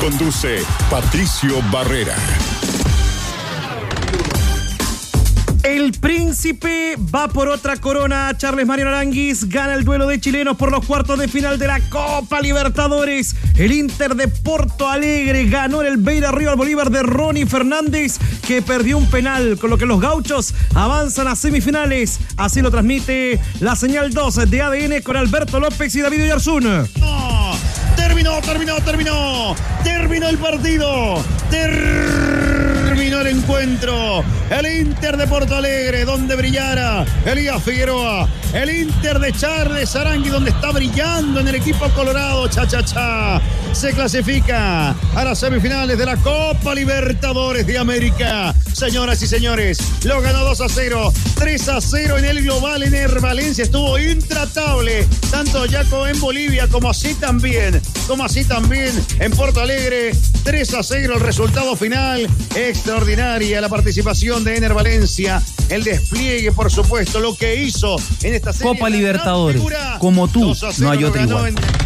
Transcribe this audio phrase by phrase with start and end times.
[0.00, 2.16] Conduce Patricio Barrera.
[5.62, 8.32] El príncipe va por otra corona.
[8.36, 11.80] Charles Mario Aranguis gana el duelo de chilenos por los cuartos de final de la
[11.88, 13.34] Copa Libertadores.
[13.56, 18.18] El Inter de Porto Alegre ganó en el Beira Río al Bolívar de Ronnie Fernández,
[18.46, 22.20] que perdió un penal, con lo que los gauchos avanzan a semifinales.
[22.36, 26.64] Así lo transmite la señal 2 de ADN con Alberto López y David Oyarzún.
[26.64, 27.55] No,
[28.06, 29.56] terminó, terminó, terminó.
[29.82, 31.22] Terminó el partido.
[31.50, 34.24] Terminó el encuentro.
[34.50, 38.28] El Inter de Porto Alegre, donde brillara Elías Figueroa.
[38.52, 42.46] El Inter de Charles Arangui, donde está brillando en el equipo colorado.
[42.48, 43.40] Cha, cha, cha.
[43.72, 48.54] Se clasifica a las semifinales de la Copa Libertadores de América.
[48.76, 51.10] Señoras y señores, lo ganó 2 a 0.
[51.38, 53.64] 3 a 0 en el global en el Valencia.
[53.64, 60.14] Estuvo intratable, tanto ya en Bolivia como así también, como así también en Porto Alegre.
[60.44, 62.28] 3 a 0 el resultado final.
[62.54, 65.42] Extraordinaria la participación de Ener Valencia.
[65.70, 68.74] El despliegue, por supuesto, lo que hizo en esta serie.
[68.74, 69.56] Copa Libertadores.
[69.56, 69.96] figura.
[70.00, 71.48] Como tú, 2 a 0 no hay ganó igual.
[71.48, 71.85] en-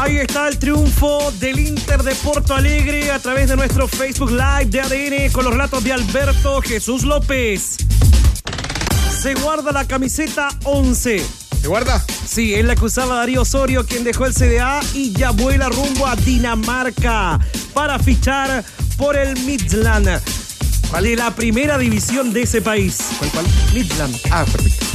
[0.00, 4.66] Ahí está el triunfo del Inter de Porto Alegre a través de nuestro Facebook Live
[4.66, 7.78] de ADN con los relatos de Alberto Jesús López.
[9.20, 11.20] Se guarda la camiseta 11.
[11.60, 12.04] ¿Se guarda?
[12.24, 16.06] Sí, es la que usaba Darío Osorio, quien dejó el CDA y ya vuela rumbo
[16.06, 17.40] a Dinamarca
[17.74, 18.64] para fichar
[18.96, 20.22] por el Midland.
[21.02, 22.98] De la primera división de ese país.
[23.18, 23.46] ¿Cuál, cuál?
[23.74, 24.16] Midland.
[24.30, 24.87] Ah, perfecto.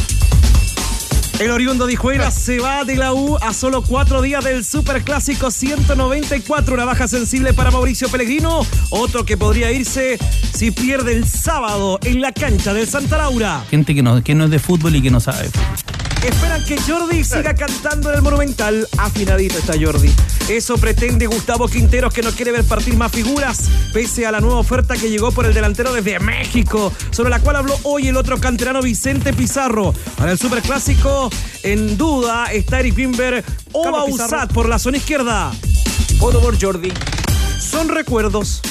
[1.43, 5.51] El oriundo de Hijuela se va de la U a solo cuatro días del Superclásico
[5.51, 6.73] 194.
[6.73, 8.65] Una baja sensible para Mauricio Pellegrino.
[8.91, 10.17] Otro que podría irse
[10.53, 13.65] si pierde el sábado en la cancha del Santa Laura.
[13.69, 15.49] Gente que no, que no es de fútbol y que no sabe.
[16.23, 18.87] Esperan que Jordi siga cantando en el Monumental.
[18.97, 20.09] Afinadito está Jordi.
[20.47, 24.59] Eso pretende Gustavo Quinteros, que no quiere ver partir más figuras, pese a la nueva
[24.59, 28.39] oferta que llegó por el delantero desde México, sobre la cual habló hoy el otro
[28.39, 29.93] canterano Vicente Pizarro.
[30.17, 31.29] Para el Superclásico,
[31.63, 33.91] en duda está Eric Wimber o.
[33.91, 35.51] Bausat por la zona izquierda.
[36.19, 36.91] Voto por Jordi.
[37.59, 38.61] Son recuerdos.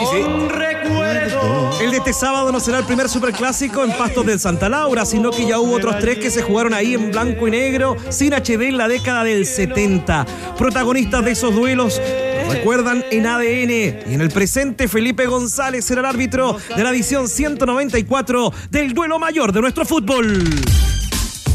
[0.00, 1.80] Son recuerdos.
[1.82, 5.30] El de este sábado no será el primer superclásico en Pastos del Santa Laura, sino
[5.30, 8.68] que ya hubo otros tres que se jugaron ahí en blanco y negro, sin HD
[8.68, 10.24] en la década del 70.
[10.56, 12.00] Protagonistas de esos duelos
[12.44, 13.70] nos recuerdan en ADN.
[14.10, 19.18] Y en el presente, Felipe González será el árbitro de la edición 194 del duelo
[19.18, 20.42] mayor de nuestro fútbol.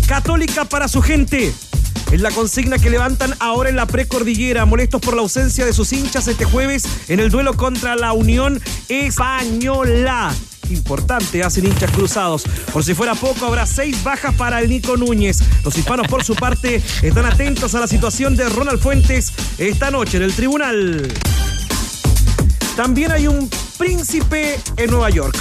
[0.08, 1.54] Católica para su gente.
[2.12, 5.92] Es la consigna que levantan ahora en la precordillera, molestos por la ausencia de sus
[5.92, 10.34] hinchas este jueves en el duelo contra la Unión Española.
[10.70, 12.44] Importante, hacen hinchas cruzados.
[12.72, 15.40] Por si fuera poco, habrá seis bajas para el Nico Núñez.
[15.64, 20.18] Los hispanos, por su parte, están atentos a la situación de Ronald Fuentes esta noche
[20.18, 21.14] en el tribunal.
[22.76, 25.38] También hay un príncipe en Nueva York.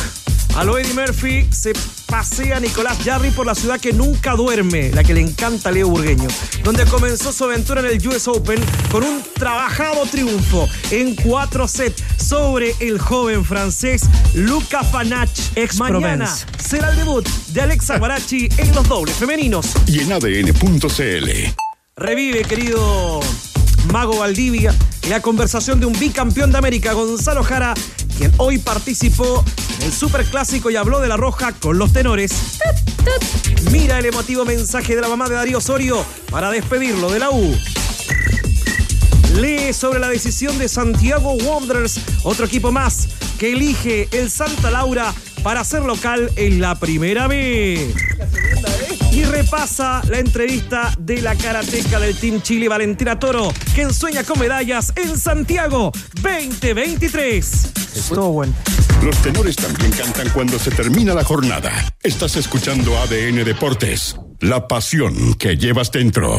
[0.56, 1.75] A Eddie Murphy se
[2.06, 5.89] pasea Nicolás Jarry por la ciudad que nunca duerme, la que le encanta a Leo
[5.89, 6.28] Burgueño,
[6.62, 12.03] donde comenzó su aventura en el US Open con un trabajado triunfo en cuatro sets
[12.17, 14.03] sobre el joven francés
[14.34, 15.31] Luca Fanach.
[15.55, 16.47] Ex Mañana Provence.
[16.59, 19.73] será el debut de Alexa Guarachi en los dobles femeninos.
[19.87, 21.31] Y en ADN.cl.
[21.97, 23.21] Revive, querido
[23.93, 24.75] Mago Valdivia,
[25.09, 27.75] la conversación de un bicampeón de América, Gonzalo Jara,
[28.16, 29.44] quien hoy participó
[29.78, 32.59] en el Superclásico y habló de la Roja con los tenores.
[33.71, 37.56] Mira el emotivo mensaje de la mamá de Darío Osorio para despedirlo de la U.
[39.34, 43.08] Lee sobre la decisión de Santiago Wanderers, otro equipo más
[43.38, 45.12] que elige el Santa Laura
[45.43, 47.93] para ser local en la primera B.
[49.17, 54.39] Y repasa la entrevista de la karateca del Team Chile, Valentina Toro, que ensueña con
[54.39, 55.91] medallas en Santiago
[56.21, 57.73] 2023.
[57.97, 58.53] Estuvo bueno.
[59.03, 61.73] Los tenores también cantan cuando se termina la jornada.
[62.03, 64.17] Estás escuchando ADN Deportes.
[64.41, 66.39] La pasión que llevas dentro.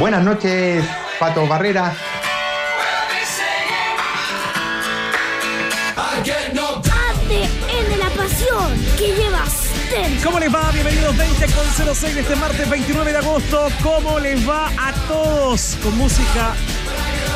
[0.00, 0.84] Buenas noches,
[1.20, 1.94] Pato Barrera.
[8.24, 10.30] Pasión que llevas dentro.
[10.30, 10.70] ¿Cómo les va?
[10.72, 13.68] Bienvenidos 20 con 06 de este martes 29 de agosto.
[13.82, 15.76] ¿Cómo les va a todos?
[15.82, 16.54] Con música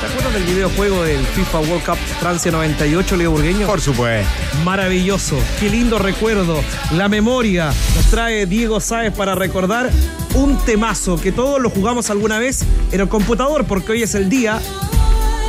[0.00, 3.66] ¿Te acuerdas del videojuego del FIFA World Cup Francia 98, Leo Burgueño?
[3.66, 4.30] Por supuesto.
[4.64, 6.58] Maravilloso, qué lindo recuerdo.
[6.94, 9.90] La memoria nos trae Diego Sáez para recordar
[10.36, 14.30] un temazo que todos lo jugamos alguna vez en el computador, porque hoy es el
[14.30, 14.58] día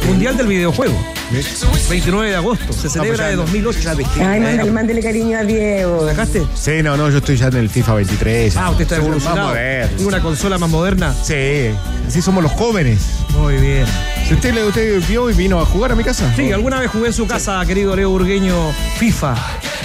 [0.06, 1.19] mundial del videojuego.
[1.32, 3.90] 29 de agosto, se celebra de 2008.
[4.20, 6.06] Ay, mándale, mándale cariño a Diego.
[6.06, 6.44] ¿Dejaste?
[6.56, 8.58] Sí, no, no, yo estoy ya en el FIFA 23.
[8.58, 9.40] Ah, usted está Soy evolucionado.
[9.48, 9.88] Más moderno.
[9.96, 11.14] ¿Tiene una consola más moderna?
[11.24, 11.70] Sí,
[12.08, 13.00] así somos los jóvenes.
[13.38, 13.86] Muy bien.
[14.28, 16.32] Si usted, le- usted vio y vino a jugar a mi casa.
[16.36, 18.56] Sí, alguna vez jugué en su casa, querido Leo Burgueño,
[18.98, 19.36] FIFA.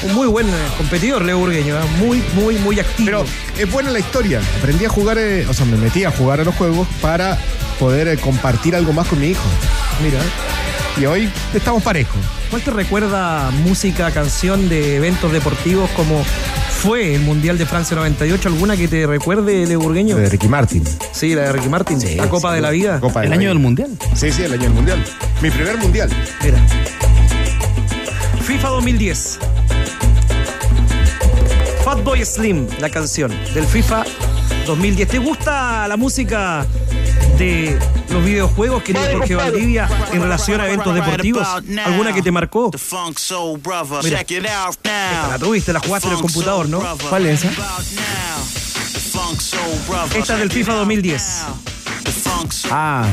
[0.04, 1.76] Un muy buen eh, competidor, Leo Burgueño.
[1.78, 1.84] ¿eh?
[1.98, 3.06] Muy, muy, muy activo.
[3.06, 3.24] Pero
[3.58, 4.40] es buena la historia.
[4.58, 7.38] Aprendí a jugar, eh, o sea, me metí a jugar a los juegos para
[7.78, 9.42] poder eh, compartir algo más con mi hijo.
[10.02, 10.20] Mira,
[11.00, 12.16] Y hoy estamos parejos.
[12.50, 16.22] ¿cuál te recuerda música, canción de eventos deportivos como
[16.82, 18.48] fue el Mundial de Francia 98?
[18.48, 20.16] ¿Alguna que te recuerde, Leo Burgueño?
[20.16, 20.84] De Ricky Martin.
[21.12, 22.00] Sí, la de Ricky Martin.
[22.00, 23.00] Sí, la Copa sí, de la Vida.
[23.00, 23.48] Copa de El la año vida.
[23.50, 23.90] del mundial.
[24.14, 25.04] Sí, sí, el año del mundial.
[25.42, 26.10] Mi primer mundial.
[26.44, 26.58] Mira.
[28.44, 29.38] FIFA 2010.
[31.94, 34.04] Fatboy Slim, la canción del FIFA
[34.66, 35.08] 2010.
[35.08, 36.66] ¿Te gusta la música
[37.38, 37.78] de
[38.10, 41.46] los videojuegos, querido Jorge Valdivia, en relación a eventos deportivos?
[41.84, 42.72] ¿Alguna que te marcó?
[44.02, 44.18] Mira.
[45.12, 46.80] Esta la tuviste, la jugaste en el computador, ¿no?
[47.08, 47.50] ¿Cuál es esa?
[50.18, 51.22] Esta es del FIFA 2010.
[52.72, 53.06] Ah,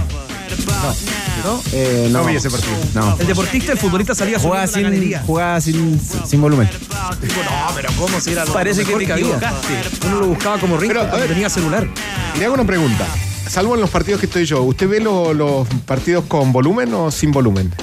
[1.43, 1.61] ¿no?
[1.73, 2.21] eh, no.
[2.21, 2.73] No vi ese partido.
[2.93, 3.17] No.
[3.19, 6.69] El deportista, el futbolista salía Jugaba sin, jugaba sin, sin volumen.
[6.69, 9.25] No, pero ¿cómo si era lo Parece que mejor te había?
[9.25, 10.07] equivocaste.
[10.07, 11.27] Uno lo buscaba como Pero, a ver.
[11.27, 11.87] tenía celular.
[12.35, 13.05] Y le hago una pregunta.
[13.49, 17.11] Salvo en los partidos que estoy yo, ¿usted ve lo- los partidos con volumen o
[17.11, 17.73] sin volumen?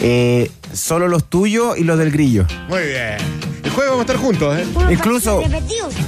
[0.00, 2.46] Eh, solo los tuyos y los del grillo.
[2.68, 3.16] Muy bien.
[3.62, 4.66] El jueves vamos a estar juntos, ¿eh?
[4.90, 5.42] Incluso,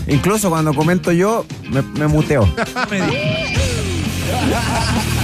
[0.08, 2.52] incluso cuando comento yo, me, me muteo.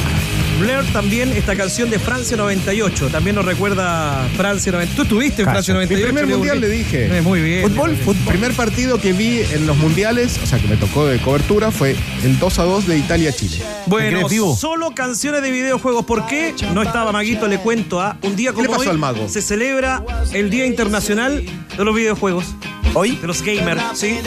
[0.63, 3.09] Blair también esta canción de Francia 98.
[3.09, 4.97] También nos recuerda Francia 98.
[4.97, 5.49] Tú estuviste en.
[5.49, 6.07] Francia Mi 98.
[6.07, 7.19] primer Leo mundial le dije.
[7.19, 7.69] Eh, muy bien.
[7.69, 8.25] Fútbol, fútbol.
[8.29, 11.97] primer partido que vi en los mundiales, o sea, que me tocó de cobertura, fue
[12.23, 13.59] el 2 a 2 de Italia-Chile.
[13.87, 14.57] Bueno, vivo?
[14.57, 16.05] solo canciones de videojuegos.
[16.05, 16.55] ¿Por qué?
[16.73, 18.01] No estaba Maguito, le cuento.
[18.01, 18.17] ¿ah?
[18.23, 19.29] Un día como le pasó hoy al mago?
[19.29, 21.45] se celebra el Día Internacional
[21.77, 22.55] de los Videojuegos.
[22.95, 24.19] Hoy De los gamers, ¿sí?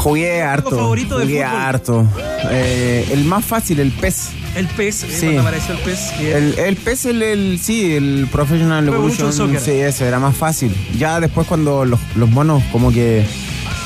[0.00, 0.70] Jugué harto.
[0.70, 1.60] favorito de jugué fútbol?
[1.60, 2.06] harto.
[2.50, 4.30] Eh, el más fácil, el PES.
[4.56, 5.02] El PES.
[5.04, 5.06] ¿eh?
[5.10, 5.20] Sí.
[5.26, 6.12] Cuando apareció el PES.
[6.18, 6.36] Bien.
[6.36, 9.60] El, el PES, el, el- sí, el Professional Pro Evolution Soccer.
[9.60, 10.74] sí, eso era más fácil.
[10.98, 13.24] Ya después cuando los, los monos como que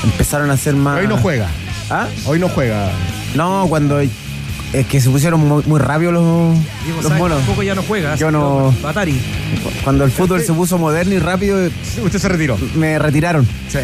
[0.04, 1.00] empezaron a ser más...
[1.00, 1.48] Hoy no juega.
[1.90, 2.06] ¿Ah?
[2.26, 2.90] Hoy no juega.
[3.34, 4.10] No, cuando es
[4.88, 6.22] que se pusieron muy, muy rápido los,
[6.84, 7.38] Diego los Sáenz monos.
[7.38, 8.14] tampoco ya no juega.
[8.16, 9.20] Yo así no- que Atari.
[9.84, 11.58] Cuando el fútbol se puso moderno y rápido,
[12.02, 12.56] Usted se retiró.
[12.74, 13.46] me retiraron.
[13.68, 13.78] Sí.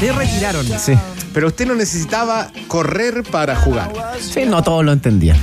[0.00, 0.64] Te retiraron.
[0.78, 0.92] Sí.
[1.32, 3.90] Pero usted no necesitaba correr para jugar.
[4.20, 5.36] Sí, no todos lo entendían.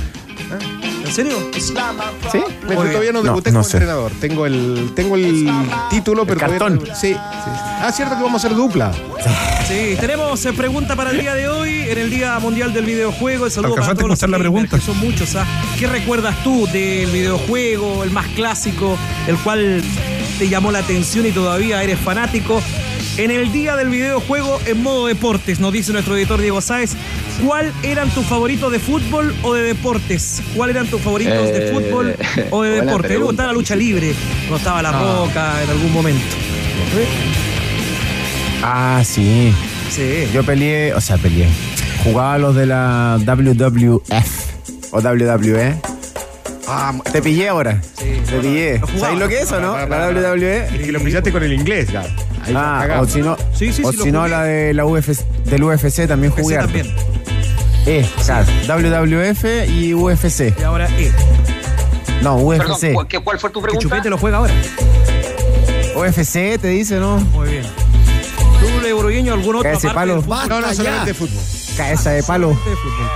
[1.04, 1.36] ¿En serio?
[1.58, 2.38] ¿Sí?
[2.68, 3.78] Me- yo todavía no No, debuté no como sé.
[3.78, 4.12] entrenador.
[4.20, 5.50] Tengo el, tengo el
[5.90, 6.76] título, pero todavía cartón.
[6.88, 7.16] no- sí, sí.
[7.16, 8.92] Ah, cierto que vamos a hacer dupla.
[9.66, 13.46] Sí, tenemos eh, pregunta para el día de hoy, en el Día Mundial del Videojuego.
[13.46, 14.76] El saludo para ¿Alcanzaste todos escuchar la gamers, pregunta?
[14.78, 15.34] que son muchos.
[15.34, 15.46] ¿ah?
[15.78, 18.96] ¿Qué recuerdas tú del videojuego, el más clásico,
[19.26, 19.82] el cual
[20.38, 22.62] te llamó la atención y todavía eres fanático?
[23.16, 26.92] En el Día del Videojuego en modo deportes, nos dice nuestro editor Diego Sáez,
[27.44, 30.42] ¿cuál eran tus favoritos de fútbol o de deportes?
[30.56, 32.14] ¿Cuál eran tus favoritos de Eh, fútbol
[32.50, 33.08] o de buena deporte?
[33.08, 36.24] A mí me gustaba la lucha libre, cuando estaba la roca en algún momento.
[38.62, 39.52] Ah, sí.
[39.90, 40.26] Sí.
[40.32, 41.48] Yo peleé, o sea, peleé.
[42.04, 45.74] Jugaba los de la WWF o WWE.
[46.68, 47.82] Ah, Te pillé ahora.
[47.98, 48.04] Sí.
[48.26, 48.80] Te pillé.
[48.98, 49.72] ¿Sabéis lo que es o no?
[49.72, 50.20] Para, La.
[50.32, 50.66] WWE.
[50.68, 52.02] es que lo pillaste con el inglés, ya.
[52.42, 54.30] Ahí Ah, o si no, Sí, sí, o sí, si no jugué.
[54.30, 56.56] la de la UFC, del UFC también jugué.
[56.56, 56.72] harto.
[56.72, 56.94] también.
[57.86, 60.54] Eh, o sea, WWF y UFC.
[60.58, 61.10] Y ahora E.
[62.22, 62.92] No, Perdón, UFC.
[62.92, 63.82] ¿cuál, qué- cuál fue tu Que pregunta?
[63.82, 64.52] Chupete lo juega ahora.
[65.96, 67.16] UFC te dice, ¿no?
[67.18, 67.62] Muy bien.
[67.64, 70.12] ¿Tú, Le Borgueño, algún otro Ese aparte palo.
[70.14, 70.48] del fútbol?
[70.48, 71.42] No, no, solamente fútbol.
[71.76, 72.58] Cabeza de palo.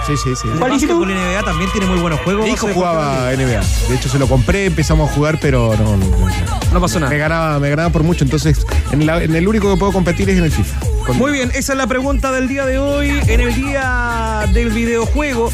[0.07, 0.49] Sí, sí, sí.
[0.49, 2.45] El básquetbol y NBA también tiene muy buenos juegos.
[2.45, 3.61] Mi hijo jugaba NBA.
[3.89, 6.29] De hecho, se lo compré, empezamos a jugar, pero no, no, no.
[6.73, 7.17] No pasó Me nada.
[7.17, 8.25] ganaba, me ganaba por mucho.
[8.25, 10.81] Entonces, en, la- en el único que puedo competir es en el FIFA.
[11.07, 13.11] Con- Muy bien, esa es la pregunta del día de hoy.
[13.27, 15.51] En el día del videojuego,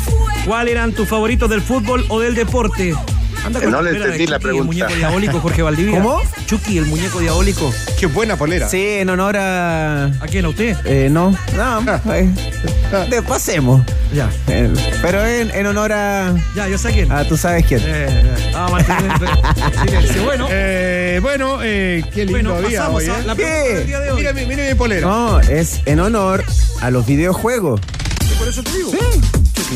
[0.46, 2.94] ¿cuáles eran tus favoritos del fútbol o del deporte?
[3.44, 4.64] Anda Eh, no le polera de entendí la Chucky, El pregunta.
[4.66, 6.02] muñeco diabólico, Jorge Valdivia.
[6.02, 6.20] ¿Cómo?
[6.46, 7.72] Chucky, el muñeco diabólico.
[7.98, 8.68] Qué buena polera.
[8.68, 10.04] Sí, en honor a.
[10.06, 10.44] ¿A quién?
[10.44, 10.76] ¿A usted?
[10.84, 11.80] Eh, no, no,
[12.14, 12.28] eh,
[13.10, 13.82] de- pasemos.
[14.12, 14.28] Ya.
[14.48, 14.68] Eh,
[15.02, 17.10] pero en, en honor a, Ya, yo sé quién.
[17.12, 17.80] a tú sabes quién.
[17.80, 18.96] Eh, eh, ah, Martín,
[19.84, 20.24] silencio.
[20.24, 23.22] Bueno, Eh, bueno, eh, qué lindo bueno, día hoy, a ¿eh?
[23.24, 23.74] la pregunta ¿Qué?
[23.74, 24.16] del día de hoy.
[24.18, 25.06] Mira, mi- mira mi polera.
[25.06, 26.44] No, es en honor
[26.80, 27.80] a los videojuegos.
[28.38, 28.90] Por eso te digo.
[28.90, 28.98] sí,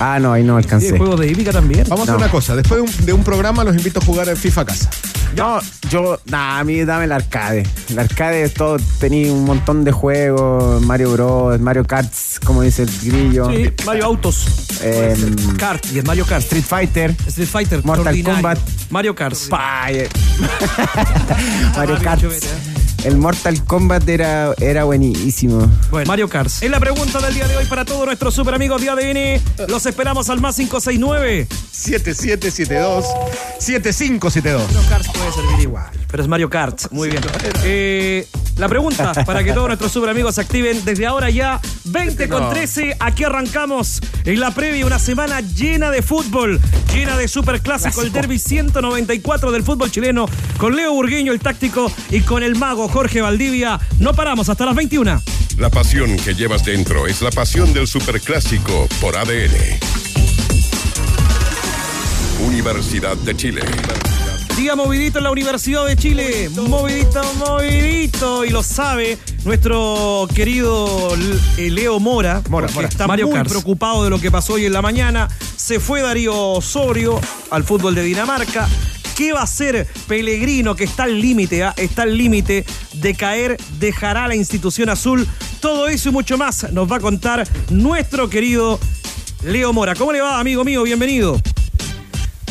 [0.00, 0.96] Ah, no, ahí no Sí, hay alcancé.
[0.98, 1.84] juegos de hípica también.
[1.88, 2.18] Vamos a hacer No.
[2.24, 2.56] una cosa.
[2.56, 4.90] Después de un, de un programa los invito a jugar en FIFA a casa.
[5.36, 5.60] No,
[5.90, 7.64] yo, nah, a mí dame el arcade.
[7.88, 12.82] El arcade es todo, tenía un montón de juegos, Mario Bros, Mario Karts, como dice
[12.82, 13.50] el grillo.
[13.50, 14.46] Sí, Mario Autos.
[14.82, 16.42] Em, Kart, y es Mario Kart.
[16.42, 17.14] Street Fighter.
[17.26, 17.84] Street Fighter.
[17.84, 18.22] Mortal.
[18.22, 18.58] Kombat.
[18.90, 19.34] Mario Kart.
[19.88, 20.08] Eh.
[21.76, 22.22] Mario Mario Kart.
[23.04, 25.68] El Mortal Kombat era, era buenísimo.
[25.90, 26.48] Bueno, Mario Kart.
[26.60, 29.68] Es la pregunta del día de hoy para todos nuestros super amigos de ADN.
[29.68, 31.48] Los esperamos al más 569.
[31.72, 33.04] 7772
[33.58, 34.62] 7572.
[34.72, 36.80] Mario Kart puede servir igual, pero es Mario Kart.
[36.92, 37.22] Muy bien.
[37.64, 42.28] Eh, la pregunta para que todos nuestros super amigos se activen desde ahora ya, 20
[42.28, 42.96] con 13.
[43.00, 46.60] Aquí arrancamos en la previa, una semana llena de fútbol,
[46.92, 50.26] llena de super clásico, el derby 194 del fútbol chileno,
[50.58, 53.80] con Leo Burgueño, el táctico, y con el mago Jorge Valdivia.
[53.98, 55.22] No paramos hasta las 21.
[55.58, 59.52] La pasión que llevas dentro es la pasión del superclásico por ADN.
[62.46, 63.62] Universidad de Chile.
[64.56, 66.50] Día movidito en la Universidad de Chile.
[66.50, 68.44] Movidito, movidito.
[68.44, 71.14] Y lo sabe nuestro querido
[71.56, 72.42] eh, Leo Mora.
[72.50, 72.86] Mora, Mora.
[72.86, 75.28] Está Mario muy preocupado de lo que pasó hoy en la mañana.
[75.56, 77.18] Se fue Darío Osorio
[77.50, 78.68] al fútbol de Dinamarca.
[79.16, 81.74] ¿Qué va a hacer Pellegrino que está al límite, ah?
[81.76, 85.26] está al límite de caer, dejará la institución azul?
[85.60, 88.78] Todo eso y mucho más nos va a contar nuestro querido
[89.44, 89.94] Leo Mora.
[89.94, 90.82] ¿Cómo le va, amigo mío?
[90.82, 91.40] Bienvenido.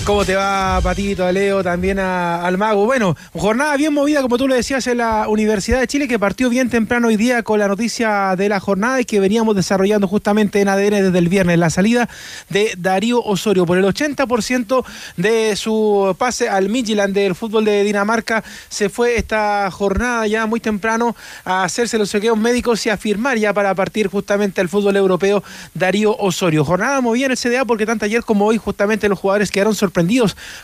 [0.03, 2.86] ¿Cómo te va, Patito, a Leo, también al Mago?
[2.86, 6.50] Bueno, jornada bien movida, como tú lo decías, en la Universidad de Chile, que partió
[6.50, 10.60] bien temprano hoy día con la noticia de la jornada y que veníamos desarrollando justamente
[10.60, 12.10] en ADN desde el viernes, la salida
[12.50, 13.67] de Darío Osorio.
[13.67, 14.84] Por el 80%
[15.17, 20.60] de su pase al Midtjylland del fútbol de Dinamarca, se fue esta jornada ya muy
[20.60, 21.15] temprano
[21.46, 25.43] a hacerse los chequeos médicos y a firmar ya para partir justamente al fútbol europeo
[25.75, 26.65] Darío Osorio.
[26.65, 29.91] Jornada movida en el CDA porque tanto ayer como hoy justamente los jugadores quedaron sorprendidos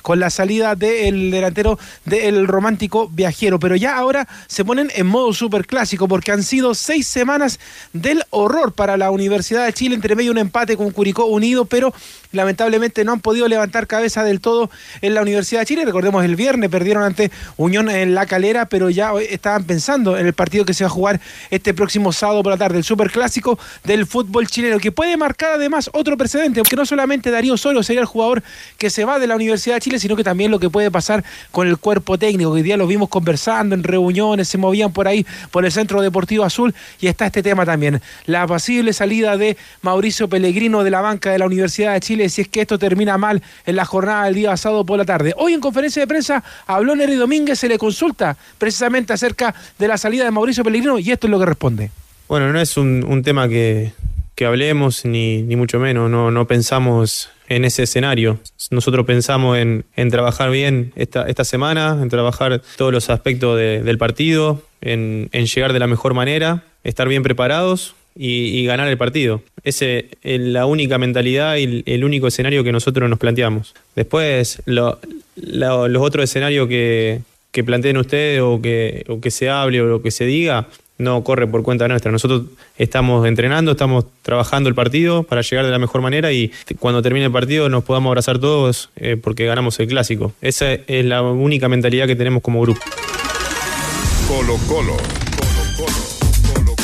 [0.02, 3.60] con la salida del delantero del romántico viajero.
[3.60, 7.60] Pero ya ahora se ponen en modo super clásico porque han sido seis semanas
[7.94, 11.94] del horror para la Universidad de Chile, entre medio un empate con Curicó Unido, pero
[12.32, 14.70] lamentablemente no han podido levantar cabeza del todo
[15.02, 15.86] en la Universidad de Chile.
[15.86, 20.34] Recordemos el viernes perdieron ante Unión en la calera, pero ya estaban pensando en el
[20.34, 23.60] partido que se va a jugar este próximo sábado por la tarde, el super clásico
[23.84, 28.02] del fútbol chileno, que puede marcar además otro precedente, porque no solamente Darío Osorio sería
[28.02, 28.44] el jugador
[28.78, 31.24] que se va de la Universidad de Chile, sino que también lo que puede pasar
[31.52, 35.26] con el cuerpo técnico, hoy día lo vimos conversando en reuniones, se movían por ahí
[35.52, 40.28] por el Centro Deportivo Azul y está este tema también, la posible salida de Mauricio
[40.28, 43.42] Pellegrino de la banca de la Universidad de Chile, si es que esto termina mal
[43.66, 45.34] en la jornada del día sábado por la tarde.
[45.38, 49.98] Hoy en conferencia de prensa habló Nery Domínguez, se le consulta precisamente acerca de la
[49.98, 51.92] salida de Mauricio Pellegrino y esto es lo que responde.
[52.28, 53.94] Bueno, no es un, tema que,
[54.36, 58.40] que hablemos, ni, ni mucho menos, no, no pensamos en ese escenario.
[58.72, 63.82] Nosotros pensamos en, en trabajar bien esta, esta semana, en trabajar todos los aspectos de-
[63.82, 68.98] del partido, en, en llegar de la mejor manera, estar bien preparados y, ganar el
[68.98, 69.42] partido.
[69.64, 73.74] Esa es la única mentalidad y el, único escenario que nosotros nos planteamos.
[73.96, 75.00] Después, lo-
[75.36, 77.22] lo- los otros escenarios que,
[77.52, 81.24] que planteen ustedes o que, o que se hable o lo que se diga, no
[81.24, 82.12] corre por cuenta nuestra.
[82.12, 82.44] Nosotros
[82.78, 87.28] estamos entrenando, estamos trabajando el partido para llegar de la mejor manera y cuando termine
[87.28, 90.34] el partido nos podamos abrazar todos eh, porque ganamos el clásico.
[90.42, 92.82] Esa es la única mentalidad que tenemos como grupo.
[94.28, 94.98] Colo Colo.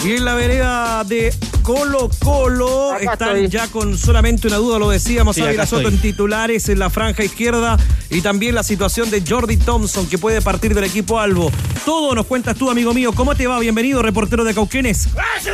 [0.05, 1.31] Y en la vereda de
[1.63, 2.97] Colo Colo.
[2.97, 6.89] Están ya con solamente una duda, lo decíamos, Sí, Ávila Soto en titulares en la
[6.89, 7.77] franja izquierda
[8.09, 11.51] y también la situación de Jordi Thompson que puede partir del equipo Albo.
[11.85, 13.11] Todo nos cuentas tú, amigo mío.
[13.13, 13.59] ¿Cómo te va?
[13.59, 15.09] Bienvenido, reportero de Cauquenes.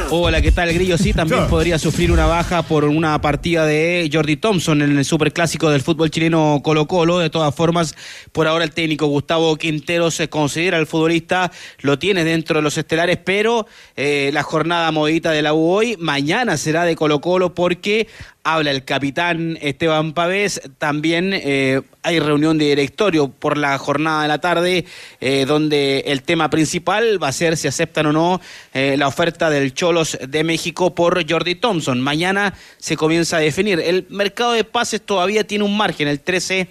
[0.09, 0.97] Hola, ¿qué tal, Grillo?
[0.97, 5.69] Sí, también podría sufrir una baja por una partida de Jordi Thompson en el superclásico
[5.69, 7.19] del fútbol chileno Colo-Colo.
[7.19, 7.95] De todas formas,
[8.31, 12.77] por ahora el técnico Gustavo Quintero se considera el futbolista, lo tiene dentro de los
[12.77, 18.07] estelares, pero eh, la jornada modita de la U hoy, mañana será de Colo-Colo porque
[18.43, 20.61] habla el capitán Esteban Pavés.
[20.77, 24.85] También eh, hay reunión de directorio por la jornada de la tarde,
[25.21, 28.41] eh, donde el tema principal va a ser si aceptan o no
[28.73, 32.01] eh, la oferta del Cholos de México por Jordi Thompson.
[32.01, 33.79] Mañana se comienza a definir.
[33.79, 36.67] El mercado de pases todavía tiene un margen, el 13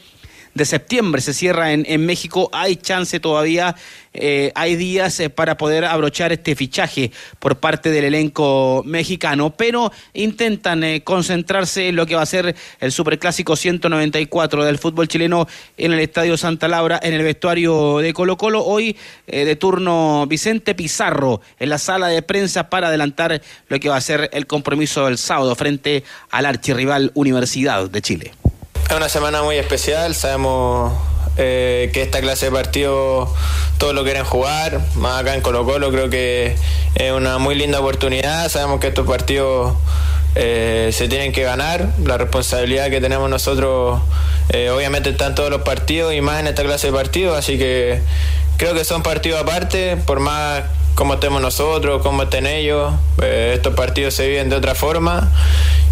[0.55, 2.51] de septiembre se cierra en, en México.
[2.53, 3.77] Hay chance todavía,
[4.13, 9.93] eh, hay días eh, para poder abrochar este fichaje por parte del elenco mexicano, pero
[10.15, 15.47] intentan eh, concentrarse en lo que va a ser el Superclásico 194 del fútbol chileno
[15.77, 18.65] en el Estadio Santa Laura, en el vestuario de Colo Colo.
[18.65, 23.97] Hoy de turno Vicente Pizarro en la sala de prensa para adelantar lo que va
[23.97, 28.48] a ser el compromiso del sábado frente al archirrival Universidad de Chile.
[28.89, 30.95] Es una semana muy especial, sabemos
[31.37, 33.31] eh, que esta clase de partido
[33.77, 36.57] todos lo quieren jugar, más acá en Colo Colo creo que
[36.95, 39.75] es una muy linda oportunidad, sabemos que estos partidos
[40.37, 44.01] eh, se tienen que ganar, la responsabilidad que tenemos nosotros
[44.49, 47.59] eh, obviamente está en todos los partidos y más en esta clase de partidos, así
[47.59, 48.01] que
[48.57, 50.63] creo que son partidos aparte, por más
[50.95, 55.31] cómo estemos nosotros, cómo estén ellos, eh, estos partidos se viven de otra forma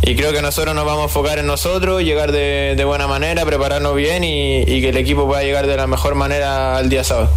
[0.03, 3.45] y creo que nosotros nos vamos a enfocar en nosotros, llegar de, de buena manera,
[3.45, 7.31] prepararnos bien y, que el equipo pueda llegar de la mejor manera al día sábado.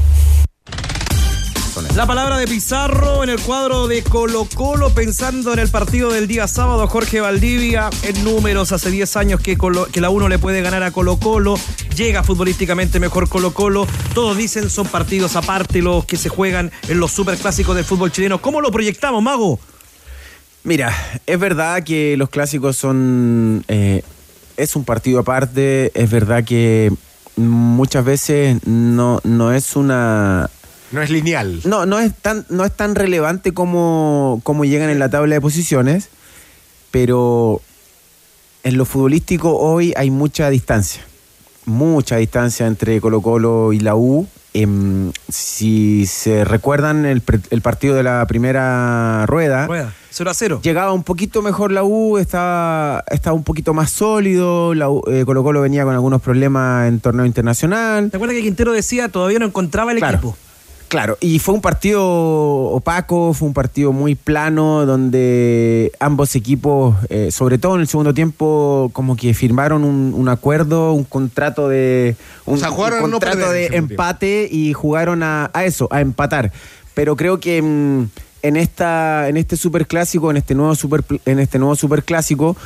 [1.96, 6.28] La palabra de Pizarro en el cuadro de Colo Colo, pensando en el partido del
[6.28, 9.58] día sábado, Jorge Valdivia, en números, hace 10 años que,
[9.92, 11.58] que la 1 le puede ganar a Colo Colo,
[11.96, 17.00] llega futbolísticamente mejor Colo Colo, todos dicen son partidos aparte los que se juegan en
[17.00, 18.42] los superclásicos del fútbol chileno.
[18.42, 19.60] ¿Cómo lo proyectamos, Mago?
[20.64, 20.94] Mira,
[21.26, 23.64] es verdad que los clásicos son.
[23.68, 24.04] eh,
[24.58, 26.92] es un partido aparte, es verdad que
[27.38, 30.50] muchas veces no, no es una.
[30.92, 31.62] No es lineal.
[31.64, 35.42] No, no es tan, no es tan relevante como, como llegan en la tabla de
[35.42, 36.10] posiciones,
[36.92, 37.62] pero
[38.64, 41.02] en lo futbolístico hoy hay mucha distancia.
[41.70, 44.28] Mucha distancia entre Colo Colo y la U.
[44.56, 50.60] Em, si se recuerdan el, el partido de la primera rueda, Rueda, 0 a 0.
[50.64, 55.24] llegaba un poquito mejor la U, estaba, estaba un poquito más sólido, la U- eh,
[55.24, 58.10] Colo Colo venía con algunos problemas en torneo internacional.
[58.10, 60.18] ¿Te acuerdas que Quintero decía todavía no encontraba el Claro.
[60.18, 60.36] equipo?
[60.90, 67.30] Claro, y fue un partido opaco, fue un partido muy plano, donde ambos equipos, eh,
[67.32, 72.16] sobre todo en el segundo tiempo, como que firmaron un, un acuerdo, un contrato de
[72.48, 76.52] un, sea, jugaron a un contrato de empate y jugaron a, a eso, a empatar.
[76.96, 78.10] Pero creo que mm,
[78.42, 82.58] en esta, en este superclásico, en este nuevo super, en este nuevo superclásico,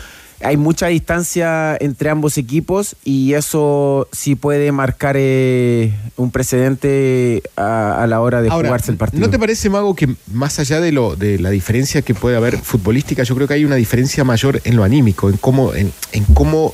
[0.43, 8.03] hay mucha distancia entre ambos equipos y eso sí puede marcar eh, un precedente a,
[8.03, 9.25] a la hora de Ahora, jugarse el partido.
[9.25, 12.57] ¿no te parece, Mago, que más allá de, lo, de la diferencia que puede haber
[12.57, 16.25] futbolística, yo creo que hay una diferencia mayor en lo anímico, en cómo, en, en
[16.25, 16.73] cómo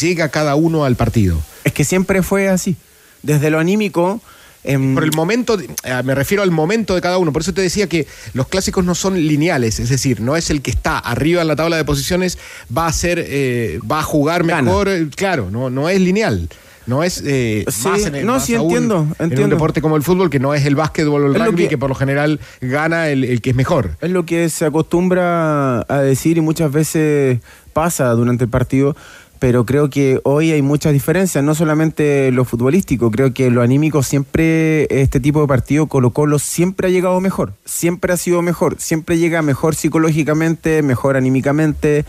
[0.00, 1.38] llega cada uno al partido?
[1.64, 2.76] Es que siempre fue así.
[3.22, 4.20] Desde lo anímico.
[4.64, 7.32] Em, Por el momento, eh, me refiero al momento de cada uno.
[7.32, 10.62] Por eso te decía que los clásicos no son lineales, es decir, no es el
[10.62, 12.38] que está arriba en la tabla de posiciones
[12.76, 14.88] va a ser, eh, va a jugar mejor.
[14.88, 16.48] eh, Claro, no, no es lineal.
[16.84, 19.54] No es eh, Sí, más en el- no, más sí, aún entiendo, En un entiendo.
[19.54, 21.68] deporte como el fútbol, que no es el básquetbol o el Es rugby, que...
[21.70, 23.96] que- por lo general gana el, el que es mejor.
[24.00, 27.38] Es lo que se acostumbra a decir y muchas veces
[27.72, 28.96] pasa durante el partido,
[29.42, 34.04] pero creo que hoy hay muchas diferencias, no solamente lo futbolístico, creo que lo anímico
[34.04, 38.76] siempre, este tipo de partido, Colo Colo siempre ha llegado mejor, siempre ha sido mejor,
[38.78, 42.04] siempre llega mejor psicológicamente, mejor anímicamente.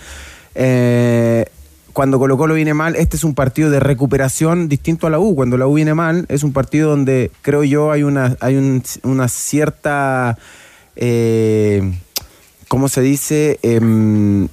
[0.53, 1.45] Eh,
[1.91, 5.33] cuando Colo Colo viene mal, este es un partido de recuperación distinto a la U.
[5.33, 8.83] Cuando la U viene mal, es un partido donde creo yo hay una, hay un-
[9.01, 10.37] una cierta,
[10.95, 11.81] eh,
[12.67, 13.57] ¿cómo se dice?
[13.63, 14.49] Em,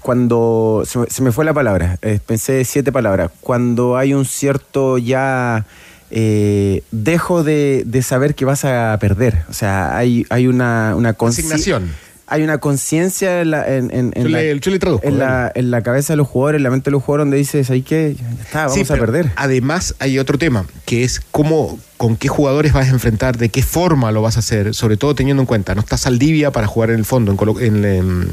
[0.00, 4.24] cuando, se, me- se me fue la palabra, eh, pensé siete palabras, cuando hay un
[4.24, 5.64] cierto ya...
[6.10, 9.42] eh, dejo de, de saber que vas a perder.
[9.48, 11.88] O sea, hay, hay una, una Asignación.
[12.26, 15.18] hay una conciencia en la, en, en, en Yo la- le- yo le traduzco, en
[15.20, 15.52] la, dale.
[15.54, 17.84] en la cabeza de los jugadores, en la mente de los jugadores, donde dices, ¿ahí?
[17.88, 19.30] Ya está, vamos Sí, a perder.
[19.36, 23.62] Además, hay otro tema, que es cómo, con qué jugadores vas a enfrentar, de qué
[23.62, 26.90] forma lo vas a hacer, sobre todo teniendo en cuenta, no está Saldivia para jugar
[26.90, 27.30] en el fondo.
[27.30, 28.28] En, Colo- en- en-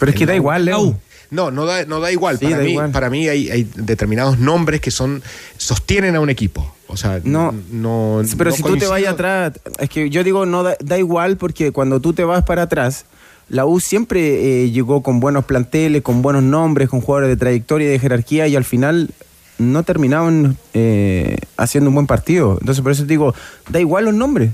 [0.00, 0.98] Pero es que da igual, Leo.
[1.30, 2.38] No, no da, no da igual.
[2.38, 2.90] Sí, para, da mí, igual.
[2.90, 5.22] para mí hay, hay determinados nombres que son
[5.56, 6.74] sostienen a un equipo.
[6.88, 7.54] O sea, No.
[7.70, 8.20] no.
[8.36, 11.36] Pero no si tú te vayas atrás, es que yo digo, no da, da igual
[11.36, 13.04] porque cuando tú te vas para atrás,
[13.48, 17.86] la U siempre eh, llegó con buenos planteles, con buenos nombres, con jugadores de trayectoria
[17.88, 19.10] y de jerarquía y al final
[19.58, 22.56] no terminaban eh, haciendo un buen partido.
[22.60, 23.34] Entonces por eso te digo,
[23.68, 24.50] da igual los nombres.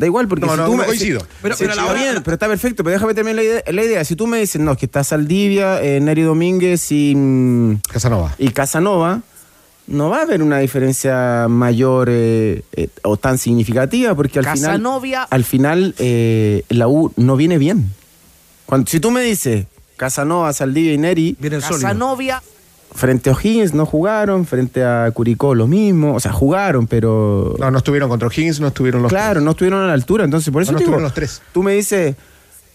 [0.00, 1.20] Da igual, porque No, si no, tú no me- coincido.
[1.20, 2.82] si- Pero- si- pero a la está hora- bien, pero está perfecto.
[2.82, 4.04] Pero déjame terminar la idea, la idea.
[4.06, 8.34] Si tú me dices, no, que está Saldivia, eh, Neri Domínguez y, mm, Casanova.
[8.38, 9.20] y Casanova,
[9.86, 15.26] no va a haber una diferencia mayor eh, eh, o tan significativa, porque al Casanovia.
[15.26, 17.92] final, al final eh, la U no viene bien.
[18.66, 19.66] Cuando, si tú me dices
[19.98, 21.64] Casanova, Saldivia y Neri, sólidos.
[21.68, 22.42] Casanovia.
[22.94, 27.54] Frente a O'Higgins no jugaron, frente a Curicó lo mismo, o sea, jugaron, pero...
[27.58, 30.52] No, no estuvieron contra Higgins, no estuvieron los Claro, no estuvieron a la altura, entonces
[30.52, 31.42] por eso No, no te digo, estuvieron los tres.
[31.52, 32.16] tú me dices,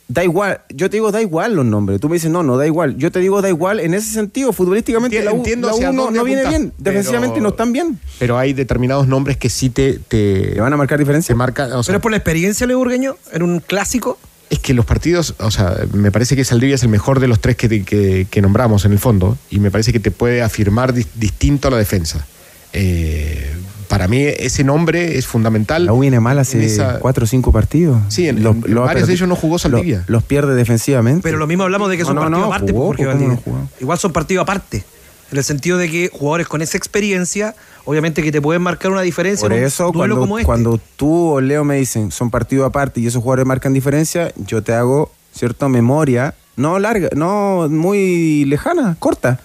[0.08, 2.66] da igual, yo te digo, da igual los nombres, tú me dices, no, no, da
[2.66, 5.76] igual, yo te digo, da igual, en ese sentido, futbolísticamente Enti- la U, entiendo la
[5.90, 8.00] U no, no viene bien, pero- defensivamente no están bien.
[8.20, 10.00] Pero hay determinados nombres que sí te.
[10.08, 11.34] te ¿Te van a marcar diferencia?
[11.34, 11.72] te marcan.
[11.74, 14.18] o sea, Pero es por la experiencia, Leo Burgueño, en un clásico.
[14.50, 17.40] Es que los partidos, o sea, me parece que Saldivia es el mejor de los
[17.40, 20.94] tres que, que- que nombramos en el fondo y me parece que te puede afirmar
[20.94, 22.26] dis- distinto a la defensa.
[22.74, 23.52] Eh,
[23.88, 25.86] para mí ese nombre es fundamental.
[25.86, 28.02] La U viene mal hace esa- cuatro o cinco partidos.
[28.10, 30.00] Sí, en- Los- en los ha varios de ellos no jugó Saldivia.
[30.00, 31.22] Los, los pierde defensivamente.
[31.24, 33.14] Pero lo mismo hablamos de que No, son no, partidos no, aparte, jugó, Jorge ¿cómo
[33.16, 33.42] no Valdivia.
[33.44, 33.70] jugó?
[33.80, 34.84] Igual son partidos aparte.
[35.32, 39.02] En el sentido de que jugadores con esa experiencia, obviamente que te pueden marcar una
[39.02, 40.46] diferencia Por eso, duelo cuando, como este.
[40.46, 44.62] cuando tú o Leo me dicen son partidos aparte y esos jugadores marcan diferencia, yo
[44.62, 45.68] te hago, ¿cierto?
[45.68, 49.40] Memoria, no larga, no muy lejana, corta.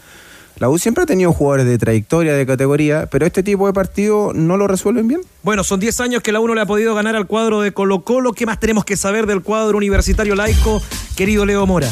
[0.61, 4.33] La U siempre ha tenido jugadores de trayectoria, de categoría, pero este tipo de partido
[4.35, 5.23] no lo resuelven bien.
[5.43, 8.03] Bueno, son 10 años que la UNO le ha podido ganar al cuadro de Colo
[8.03, 8.35] Colo.
[8.35, 10.83] ¿Qué más tenemos que saber del cuadro universitario laico,
[11.16, 11.90] querido Leo Mora?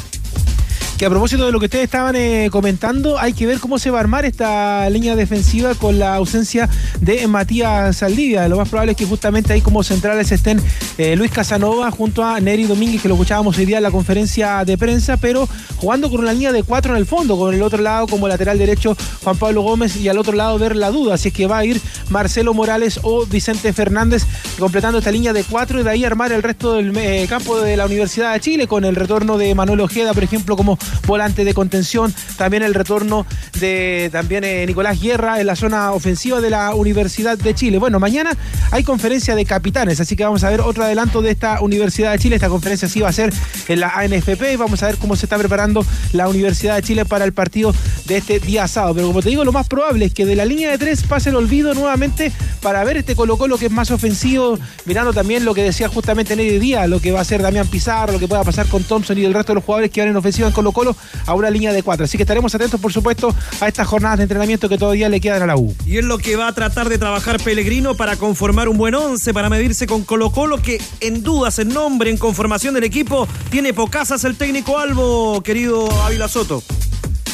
[0.99, 3.89] Que a propósito de lo que ustedes estaban eh, comentando, hay que ver cómo se
[3.89, 6.69] va a armar esta línea defensiva con la ausencia
[7.01, 8.49] de Matías Saldivia.
[8.49, 10.61] Lo más probable es que justamente ahí como centrales estén
[10.97, 14.65] eh, Luis Casanova junto a Neri Domínguez, que lo escuchábamos hoy día en la conferencia
[14.65, 17.81] de prensa, pero jugando con una línea de cuatro en el fondo, con el otro
[17.81, 21.29] lado como lateral derecho Juan Pablo Gómez y al otro lado ver la duda, si
[21.29, 24.25] es que va a ir Marcelo Morales o Vicente Fernández
[24.59, 27.77] completando esta línea de cuatro y de ahí armar el resto del eh, campo de
[27.77, 30.77] la Universidad de Chile con el retorno de Manuel Ojeda, por ejemplo, como
[31.07, 33.27] volante de contención, también el retorno
[33.61, 37.79] de también eh, Nicolás Guerra en la zona ofensiva de la Universidad de Chile.
[37.79, 38.37] Bueno, mañana
[38.71, 42.19] hay conferencia de capitanes, así que vamos a ver otro adelanto de esta Universidad de
[42.19, 42.37] Chile.
[42.37, 43.33] Esta conferencia sí va a ser
[43.69, 47.05] en la ANFP y vamos a ver cómo se está preparando la Universidad de Chile
[47.05, 47.75] para el partido
[48.07, 48.95] de este día sábado.
[48.95, 51.31] Pero como te digo, lo más probable es que de la línea de tres pase
[51.31, 55.55] el olvido nuevamente para ver este Colo Colo que es más ofensivo, mirando también lo
[55.55, 58.45] que decía justamente Neri Díaz, lo que va a hacer Damián Pizarro, lo que pueda
[58.45, 60.73] pasar con Thompson y el resto de los jugadores que van en ofensiva en Colo
[60.73, 60.78] Colo
[61.27, 62.05] a una línea de cuatro.
[62.05, 65.43] Así que estaremos atentos, por supuesto, a estas jornadas de entrenamiento que todavía le quedan
[65.43, 65.75] a la U.
[65.87, 69.33] Y es lo que va a tratar de trabajar Pellegrino para conformar un buen once,
[69.33, 73.73] para medirse con Colo Colo, que en dudas, en nombre, en conformación del equipo, tiene
[73.73, 76.63] pocasas el técnico Albo, querido Ávila Soto.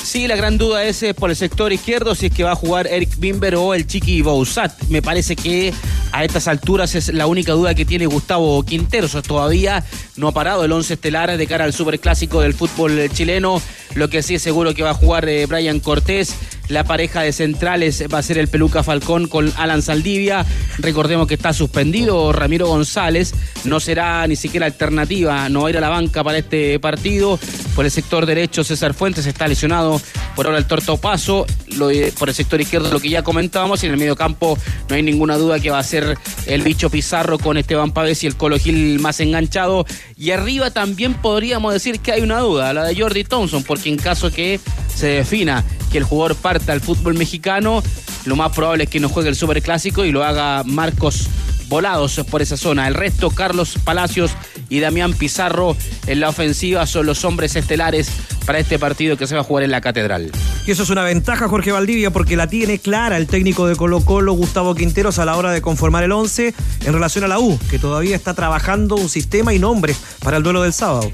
[0.05, 2.55] Sí, la gran duda es eh, por el sector izquierdo si es que va a
[2.55, 4.71] jugar Eric Bimber o el Chiqui Bouzat.
[4.91, 5.73] Me parece que
[6.13, 9.17] a estas alturas es la única duda que tiene Gustavo Quinteros.
[9.27, 9.83] Todavía
[10.17, 13.61] no ha parado el once estelar de cara al superclásico del fútbol chileno.
[13.95, 16.35] Lo que sí es seguro que va a jugar eh, Brian Cortés.
[16.69, 20.47] La pareja de centrales va a ser el Peluca Falcón con Alan Saldivia.
[20.79, 23.35] Recordemos que está suspendido Ramiro González.
[23.65, 25.49] No será ni siquiera alternativa.
[25.51, 27.39] No va a ir a la banca para este partido.
[27.77, 30.01] Por el sector derecho, César Fuentes está lesionado.
[30.35, 31.47] Por ahora el Torto Paso.
[31.69, 33.83] De- por el sector izquierdo, lo que ya comentábamos.
[33.83, 36.89] Y en el medio campo no hay ninguna duda que va a ser el bicho
[36.91, 39.85] Pizarro con Esteban Pávez y el Colo Gil más enganchado.
[40.17, 43.97] Y arriba también podríamos decir que hay una duda, la de Jordi Thompson, porque en
[43.97, 44.61] caso que
[44.95, 47.83] se defina que el jugador parta al fútbol mexicano,
[48.25, 51.29] lo más probable es que no juegue el Superclásico y lo haga Marcos
[51.69, 52.89] Volados por esa zona.
[52.89, 54.33] El resto, Carlos Palacios
[54.69, 58.11] y Damián Pizarro en la ofensiva son los hombres estelares
[58.47, 60.31] para este partido que se va a jugar en la Catedral.
[60.67, 64.01] Y eso es una ventaja, Jorge Valdivia, porque la tiene clara el técnico de Colo
[64.05, 67.59] Colo, Gustavo Quinteros, a la hora de conformar el 11 en relación a la U,
[67.71, 71.11] que todavía está trabajando un sistema y nombres para el duelo del sábado.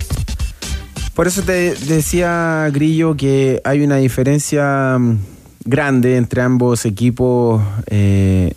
[1.14, 5.18] Por eso te decía, Grillo, que hay una diferencia mm,
[5.64, 8.54] grande entre ambos equipos eh,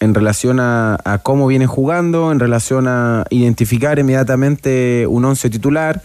[0.00, 6.02] en relación a, a cómo vienen jugando, en relación a identificar inmediatamente un once titular.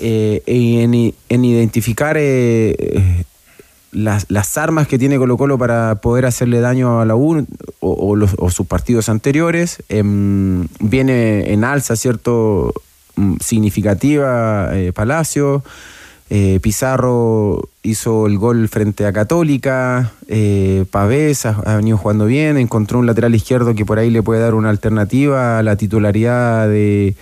[0.00, 3.24] eh, en, en identificar eh, eh,
[3.92, 7.46] las, armas que tiene Colo Colo para poder hacerle daño a la U
[7.80, 9.82] o, sus partidos anteriores.
[9.88, 12.72] Em, viene en alza, ¿cierto?
[13.16, 15.62] Mm, Significativa Palacio.
[16.30, 20.12] Eh, Pizarro hizo el gol frente a Católica.
[20.26, 22.56] Eh, Pavés ha, ha venido jugando bien.
[22.56, 26.68] Encontró un lateral izquierdo que por ahí le puede dar una alternativa a la titularidad
[26.68, 27.14] de,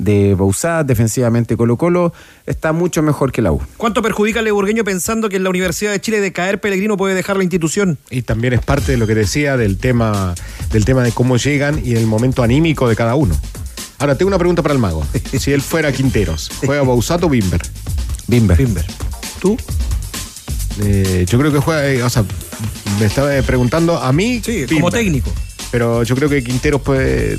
[0.00, 0.86] de Bausat.
[0.86, 2.12] Defensivamente Colo Colo
[2.46, 3.60] está mucho mejor que la U.
[3.76, 7.14] ¿Cuánto perjudica al leburgueño pensando que en la Universidad de Chile de caer Pellegrino puede
[7.14, 7.98] dejar la institución?
[8.10, 10.34] Y también es parte de lo que decía del tema,
[10.72, 13.34] del tema de cómo llegan y el momento anímico de cada uno.
[13.98, 15.04] Ahora, tengo una pregunta para el mago.
[15.38, 17.60] Si él fuera Quinteros, ¿juega Bausato o Bimber?
[18.26, 18.56] Bimber.
[18.56, 18.84] Bimber.
[19.40, 19.56] ¿Tú?
[20.82, 22.24] Eh, yo creo que juega, eh, o sea,
[22.98, 24.40] me estaba eh, preguntando a mí.
[24.44, 24.74] Sí, Bimber.
[24.74, 25.32] como técnico.
[25.70, 27.38] Pero yo creo que Quinteros puede.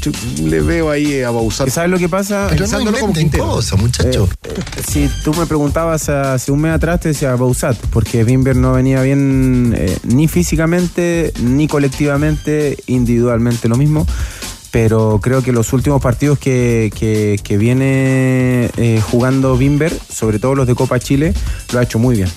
[0.00, 0.10] yo
[0.42, 1.70] le veo ahí a Bausato.
[1.70, 2.48] ¿Sabes lo que pasa?
[2.48, 3.72] Pensándolo como Quinteros.
[3.78, 4.28] muchacho.
[4.44, 8.72] Eh, si tú me preguntabas hace un mes atrás, te decía Bausat, porque Bimber no
[8.72, 14.06] venía bien eh, ni físicamente, ni colectivamente, individualmente lo mismo.
[14.72, 20.54] Pero creo que los últimos partidos que, que- que viene eh, jugando Bimber, sobre todo
[20.56, 21.34] los de Copa Chile,
[21.72, 22.28] lo ha hecho muy bien.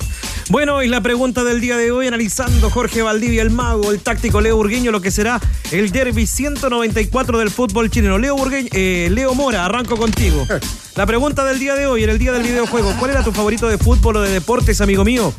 [0.49, 4.41] Bueno, y la pregunta del día de hoy, analizando Jorge Valdivia, el mago, el táctico
[4.41, 5.39] Leo Burgueño, lo que será
[5.71, 8.19] el derby 194 del fútbol chileno.
[8.19, 10.45] Leo Burgueño, eh, Leo Mora, arranco contigo.
[10.95, 13.67] La pregunta del día de hoy, en el día del videojuego, ¿cuál era tu favorito
[13.67, 15.33] de fútbol o de deportes, amigo mío?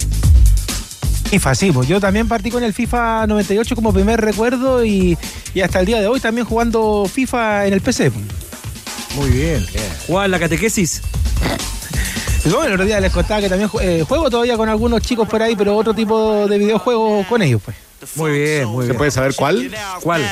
[1.30, 5.18] FIFA, sí, pues yo también partí con el FIFA 98 como primer recuerdo y,
[5.54, 8.12] y hasta el día de hoy también jugando FIFA en el PC.
[9.16, 9.66] Muy bien.
[10.06, 11.02] ¿Cuál la catequesis?
[12.44, 15.42] Bueno, el otro día les contaba que también eh, juego todavía con algunos chicos por
[15.42, 17.76] ahí, pero otro tipo de videojuegos con ellos, pues.
[18.14, 18.98] Muy bien, muy ¿Se bien.
[18.98, 19.74] puede saber cuál?
[20.00, 20.22] ¿Cuál?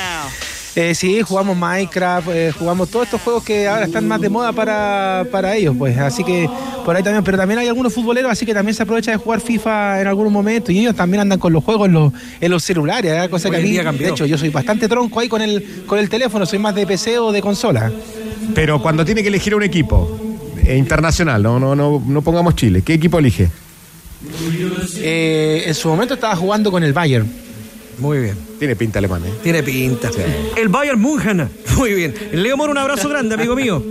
[0.75, 4.51] Eh, sí, jugamos Minecraft, eh, jugamos todos estos juegos que ahora están más de moda
[4.51, 5.97] para, para ellos, pues.
[5.97, 6.49] Así que
[6.83, 9.39] por ahí también, pero también hay algunos futboleros, así que también se aprovecha de jugar
[9.39, 12.61] FIFA en algunos momentos y ellos también andan con los juegos en los, en los
[12.61, 13.29] celulares, ¿eh?
[13.29, 14.07] cosa Hoy que a mí, cambió.
[14.07, 16.85] de hecho, yo soy bastante tronco ahí con el, con el teléfono, soy más de
[16.85, 17.89] PC o de consola.
[18.53, 20.19] Pero cuando tiene que elegir un equipo
[20.65, 23.49] eh, internacional, no, no, no, no pongamos Chile, ¿qué equipo elige?
[24.97, 27.44] Eh, en su momento estaba jugando con el Bayern.
[27.97, 28.37] Muy bien.
[28.59, 29.33] Tiene pinta alemán, ¿eh?
[29.43, 30.09] Tiene pinta.
[30.55, 31.49] El Bayern München.
[31.77, 32.13] Muy bien.
[32.33, 33.83] Leo Mora, un abrazo grande, amigo mío.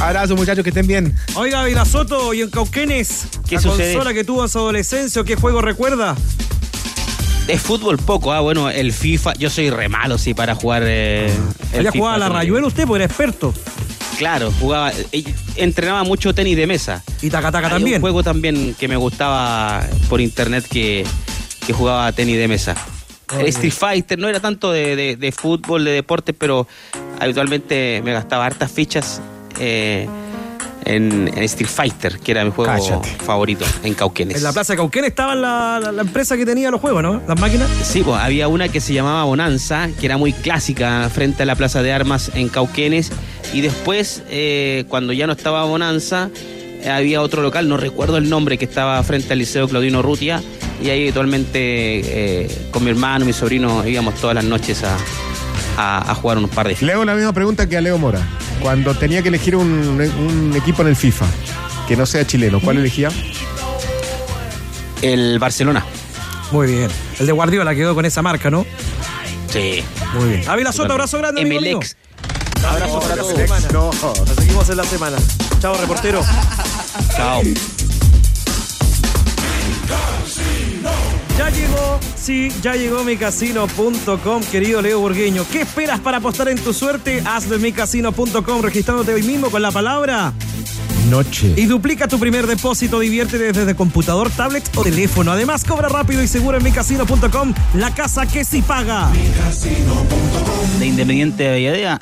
[0.00, 1.14] Abrazo, muchachos, que estén bien.
[1.34, 3.94] Oiga, Vila Soto y en Cauquenes, ¿Qué la sucede?
[3.94, 6.14] consola que tuvo en su adolescencia, ¿qué juego recuerda?
[7.46, 11.30] De fútbol poco, ah, bueno, el FIFA, yo soy re malo, sí, para jugar eh,
[11.74, 12.28] Había jugado a la.
[12.28, 13.54] Rayuela usted, porque era experto.
[14.18, 15.24] Claro, jugaba, eh,
[15.56, 17.02] entrenaba mucho tenis de mesa.
[17.22, 17.96] Y Tacataca Hay también.
[17.96, 21.06] un juego también que me gustaba por internet que,
[21.66, 22.74] que jugaba tenis de mesa.
[23.38, 26.66] El Street Fighter no era tanto de, de- de fútbol, de deporte, pero
[27.20, 29.20] habitualmente me gastaba hartas fichas
[29.58, 30.06] eh,
[30.84, 33.08] en, en Street Fighter, que era mi juego Cállate.
[33.24, 34.36] favorito en Cauquenes.
[34.36, 37.20] En la Plaza de Cauquenes estaba la, la- la empresa que tenía los juegos, ¿no?
[37.26, 37.68] Las máquinas.
[37.82, 41.56] Sí, pues había una que se llamaba Bonanza, que era muy clásica frente a la
[41.56, 43.10] Plaza de Armas en Cauquenes.
[43.52, 46.30] Y después, eh, cuando ya no estaba Bonanza,
[46.82, 50.40] eh, había otro local, no recuerdo el nombre, que estaba frente al Liceo Claudino Rutia.
[50.82, 54.96] Y ahí habitualmente eh, con mi hermano, mi sobrino, íbamos todas las noches a,
[55.76, 58.20] a- a jugar unos par de Le hago la misma pregunta que a Leo Mora.
[58.60, 61.26] Cuando tenía que elegir un, un equipo en el FIFA
[61.88, 63.10] que no sea chileno, ¿cuál elegía?
[65.02, 65.84] El Barcelona.
[66.52, 66.88] Muy bien.
[67.18, 68.66] El de Guardiola quedó con esa marca, ¿no?
[69.50, 69.82] Sí.
[70.14, 70.48] Muy bien.
[70.48, 71.78] Ávila Soto, abrazo grande, amigo mío.
[71.78, 71.96] MLX.
[72.66, 73.72] Abrazo para todos.
[73.72, 73.90] No,
[74.24, 75.16] nos seguimos en la semana.
[75.60, 76.22] Chao, reportero.
[77.16, 77.42] Chao.
[81.38, 85.44] Ya llegó, sí, ya llegó micasino.com, querido Leo Burgueño.
[85.52, 87.22] ¿Qué esperas para apostar en tu suerte?
[87.24, 90.32] Hazlo en micasino.com registrándote hoy mismo con la palabra
[91.10, 91.52] Noche.
[91.56, 92.98] y duplica tu primer depósito.
[93.00, 95.30] Diviértete desde computador, tablet o teléfono.
[95.32, 99.10] Además, cobra rápido y seguro en micasino.com, la casa que sí paga.
[100.78, 102.00] De Independiente de Valladea.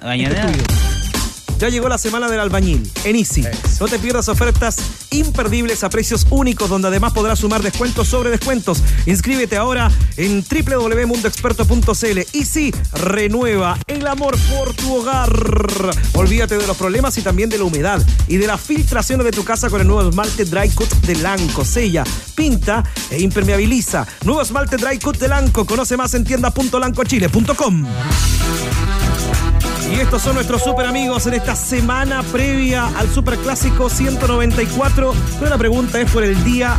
[1.64, 3.42] Ya llegó la semana del albañil en Easy.
[3.81, 4.77] No te pierdas ofertas
[5.11, 8.83] imperdibles a precios únicos donde además podrás sumar descuentos sobre descuentos.
[9.07, 12.18] Inscríbete ahora en www.mundoexperto.cl.
[12.35, 15.33] Easy renueva el amor por tu hogar.
[16.12, 19.42] Olvídate de los problemas y también de la humedad y de las filtraciones de tu
[19.42, 21.64] casa con el nuevo esmalte Dry Cut de Lanco.
[21.64, 24.07] Sella, pinta e impermeabiliza.
[24.24, 25.64] Nuevo esmalte Dry Cut de Lanco.
[25.64, 27.87] Conoce más en tienda.lancochile.com.
[29.90, 35.14] Y estos son nuestros super amigos en esta semana previa al Super Clásico 194.
[35.38, 36.77] Pero la pregunta es por el día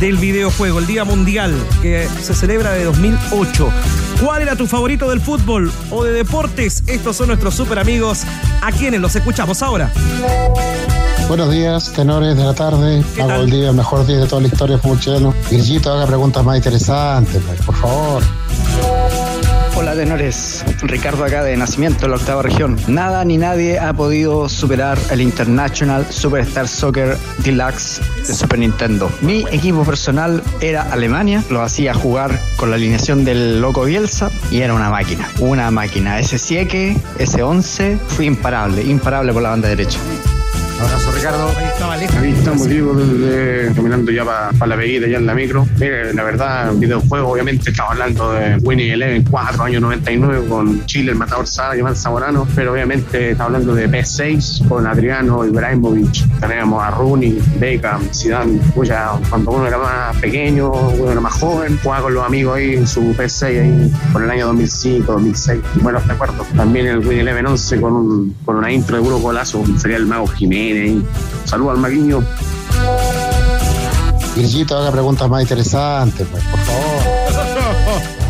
[0.00, 3.70] del videojuego, el Día Mundial, que se celebra de 2008.
[4.22, 6.82] ¿Cuál era tu favorito del fútbol o de deportes?
[6.86, 8.22] Estos son nuestros super amigos,
[8.60, 9.92] a quienes los escuchamos ahora.
[11.28, 13.04] Buenos días, tenores de la tarde.
[13.20, 15.34] Hago el día, el mejor día de toda la historia del fútbol chileno.
[15.50, 18.22] Virgito, haga preguntas más interesantes, pues, por favor.
[19.74, 22.76] Hola tenores, Ricardo acá de Nacimiento, la octava región.
[22.88, 29.10] Nada ni nadie ha podido superar el International Superstar Soccer Deluxe de Super Nintendo.
[29.22, 34.60] Mi equipo personal era Alemania, lo hacía jugar con la alineación del Loco Bielsa y
[34.60, 36.20] era una máquina, una máquina.
[36.20, 39.98] Ese Sieque, ese 11, fue imparable, imparable por la banda derecha.
[40.82, 41.52] Abrazo, Ricardo.
[41.92, 45.66] Ahí estamos, Diego, desde, caminando ya para la veguita, ya en la micro.
[45.78, 51.12] Mire, la verdad, videojuego, obviamente, estaba hablando de Winning Eleven 4, año 99, con Chile,
[51.12, 56.82] el matador Sada, Iván Zamorano, pero obviamente está hablando de PS6, con Adriano, Ibrahimovic, teníamos
[56.82, 62.04] a Rooney, Beckham, Zidane, Puya, cuando uno era más pequeño, uno era más joven, jugaba
[62.04, 65.60] con los amigos ahí en su PS6, ahí, por el año 2005, 2006.
[65.82, 66.46] Buenos recuerdos.
[66.56, 70.06] También el Winning Eleven 11 con, un, con una intro de puro golazo, sería el
[70.06, 70.71] mago Jiménez.
[71.44, 72.24] Saludos al maguiño.
[74.36, 76.82] Virgito, haga preguntas más interesantes, pues, por favor.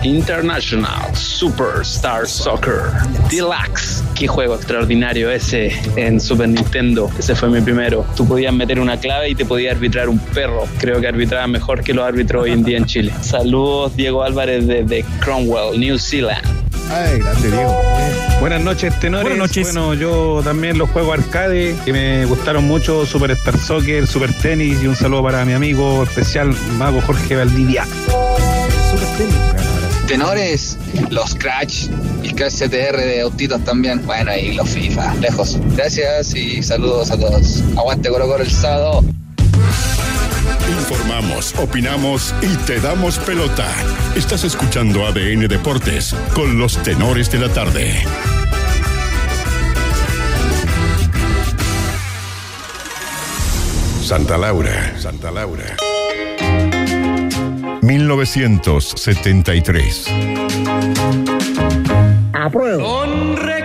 [0.05, 2.90] International Superstar Soccer
[3.31, 4.02] Deluxe.
[4.16, 7.09] Qué juego extraordinario ese en Super Nintendo.
[7.18, 8.05] Ese fue mi primero.
[8.16, 10.64] Tú podías meter una clave y te podía arbitrar un perro.
[10.78, 13.12] Creo que arbitraba mejor que los árbitros hoy en día en Chile.
[13.20, 16.62] Saludos, Diego Álvarez desde Cromwell, New Zealand.
[16.92, 17.81] Ay, grande Diego.
[18.40, 19.24] Buenas noches, tenores.
[19.24, 19.72] Buenas noches.
[19.72, 24.83] Bueno, yo también los juegos arcade que me gustaron mucho, Super Star Soccer, Super Tenis
[24.83, 27.87] y un saludo para mi amigo especial, Mago Jorge Valdivia.
[30.07, 30.76] Tenores,
[31.09, 31.88] los Crash,
[32.22, 34.05] el Crash CTR de autitos también.
[34.05, 35.59] Bueno, y los FIFA, lejos.
[35.74, 37.62] Gracias y saludos a todos.
[37.78, 39.02] Aguante Colo Colo el sábado.
[40.72, 43.68] Informamos, opinamos y te damos pelota.
[44.16, 48.02] Estás escuchando ADN Deportes con los tenores de la tarde.
[54.02, 55.76] Santa Laura, Santa Laura.
[57.82, 60.06] 1973.
[62.78, 63.62] Con Historia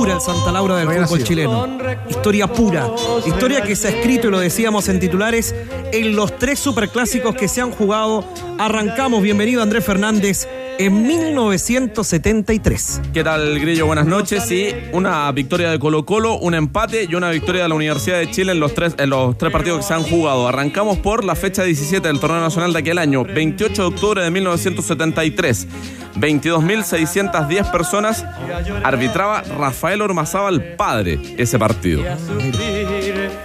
[0.00, 1.26] pura el Santa Laura del fútbol sido.
[1.26, 1.68] chileno.
[2.08, 2.90] Historia pura.
[3.26, 5.54] Historia que se ha escrito, y lo decíamos en titulares,
[5.92, 8.24] en los tres superclásicos que se han jugado.
[8.58, 10.48] Arrancamos, bienvenido Andrés Fernández,
[10.80, 13.02] en 1973.
[13.12, 13.84] ¿Qué tal, Grillo?
[13.84, 14.46] Buenas noches.
[14.46, 18.30] Sí, una victoria de Colo Colo, un empate y una victoria de la Universidad de
[18.30, 20.48] Chile en los tres, en los tres partidos que se han jugado.
[20.48, 24.30] Arrancamos por la fecha 17 del torneo nacional de aquel año, 28 de octubre de
[24.30, 25.68] 1973.
[26.16, 28.24] 22.610 personas
[28.82, 32.02] arbitraba Rafael Ormazábal padre ese partido.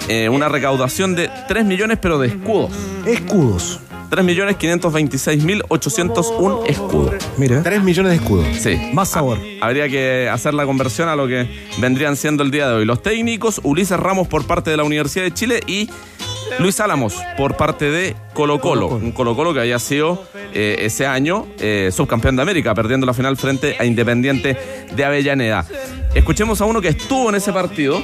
[0.07, 2.71] Eh, una recaudación de 3 millones, pero de escudos.
[3.05, 3.81] Escudos.
[4.09, 7.15] 3.526.801 escudos.
[7.37, 7.63] Mira.
[7.63, 8.45] 3 millones de escudos.
[8.57, 8.91] Sí.
[8.93, 9.39] Más sabor.
[9.61, 12.85] Habría que hacer la conversión a lo que vendrían siendo el día de hoy.
[12.85, 15.89] Los técnicos, Ulises Ramos por parte de la Universidad de Chile y
[16.59, 18.87] Luis Álamos por parte de Colo Colo.
[18.87, 23.13] Un Colo Colo que había sido eh, ese año eh, subcampeón de América, perdiendo la
[23.13, 24.57] final frente a Independiente
[24.95, 25.65] de Avellaneda.
[26.13, 28.01] Escuchemos a uno que estuvo en ese partido.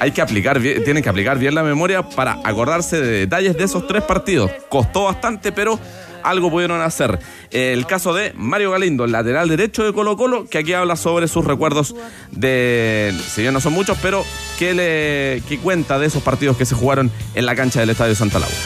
[0.00, 3.86] Hay que aplicar, tienen que aplicar bien la memoria para acordarse de detalles de esos
[3.86, 4.50] tres partidos.
[4.68, 5.78] Costó bastante, pero
[6.24, 7.18] algo pudieron hacer.
[7.50, 11.44] El caso de Mario Galindo, lateral derecho de Colo Colo, que aquí habla sobre sus
[11.44, 11.94] recuerdos
[12.30, 14.24] de, si bien no son muchos, pero
[14.58, 18.14] que le que cuenta de esos partidos que se jugaron en la cancha del Estadio
[18.14, 18.56] Santa Laura.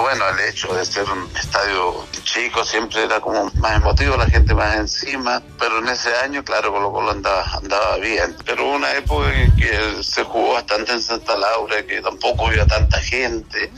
[0.00, 4.54] Bueno, el hecho de ser un estadio chico siempre era como más emotivo, la gente
[4.54, 8.34] más encima, pero en ese año, claro, Colo Colo andaba, andaba bien.
[8.46, 12.66] Pero hubo una época en que se jugó bastante en Santa Laura, que tampoco había
[12.66, 13.70] tanta gente.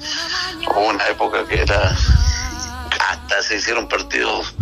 [0.71, 1.97] Hubo una época que era
[3.09, 4.55] hasta se hicieron partidos,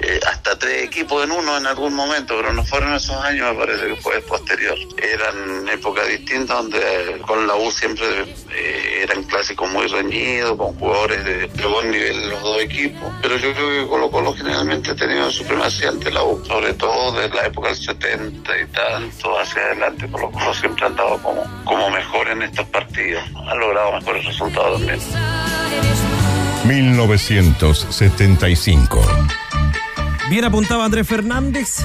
[0.00, 3.58] eh, hasta tres equipos en uno en algún momento, pero no fueron esos años, me
[3.58, 4.76] parece que fue posterior.
[4.98, 8.06] Eran épocas distintas donde con la U siempre
[8.50, 13.36] eh, eran clásicos muy reñidos, con jugadores de, de buen nivel los dos equipos, pero
[13.38, 17.34] yo creo que Colo Colo generalmente ha tenido supremacía ante la U, sobre todo desde
[17.34, 21.90] la época del 70 y tanto hacia adelante, Colo Colo siempre ha andado como, como
[21.90, 26.15] mejor en estos partidos, ha logrado mejores resultados también.
[26.66, 29.00] 1975.
[30.28, 31.76] Bien apuntaba Andrés Fernández.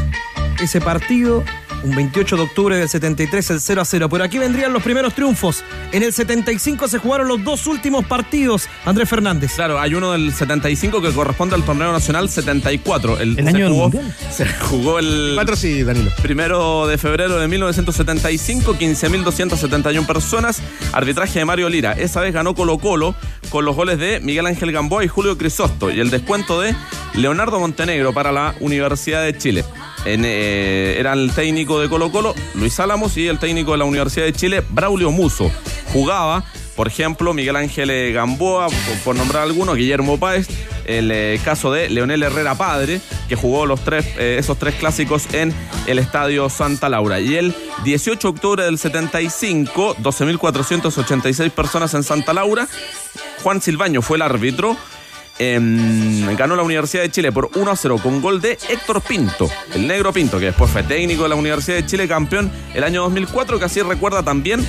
[0.59, 1.43] Ese partido,
[1.83, 4.09] un 28 de octubre del 73, el 0 a 0.
[4.09, 5.63] Pero aquí vendrían los primeros triunfos.
[5.91, 9.53] En el 75 se jugaron los dos últimos partidos, Andrés Fernández.
[9.55, 13.19] Claro, hay uno del 75 que corresponde al torneo nacional 74.
[13.19, 14.15] El, El se año del jugó, Mundial.
[14.31, 16.11] Se jugó el Cuatro sí, Danilo.
[16.21, 20.61] primero de febrero de 1975, 15.271 personas.
[20.93, 21.93] Arbitraje de Mario Lira.
[21.93, 23.15] Esa vez ganó Colo Colo
[23.51, 25.91] con los goles de Miguel Ángel Gamboa y Julio Crisosto.
[25.91, 26.73] Y el descuento de
[27.13, 29.65] Leonardo Montenegro para la Universidad de Chile.
[30.05, 33.85] En, eh, era el técnico de Colo Colo, Luis Álamos, y el técnico de la
[33.85, 35.51] Universidad de Chile, Braulio Muso.
[35.93, 36.43] Jugaba,
[36.75, 38.67] por ejemplo, Miguel Ángel Gamboa,
[39.03, 40.47] por, nombrar algunos, Guillermo Páez,
[40.85, 45.31] el eh, caso de Leonel Herrera Padre, que jugó los tres, eh, esos tres clásicos
[45.33, 45.53] en
[45.85, 47.19] el Estadio Santa Laura.
[47.19, 52.67] Y el 18 de octubre del 75, 12.486 personas en Santa Laura.
[53.43, 54.77] Juan Silvaño fue el árbitro.
[55.39, 59.49] Em, ganó la Universidad de Chile por 1 a 0 con gol de Héctor Pinto,
[59.73, 63.01] el negro Pinto, que después fue técnico de la Universidad de Chile, campeón el año
[63.03, 64.63] 2004, que así recuerda también,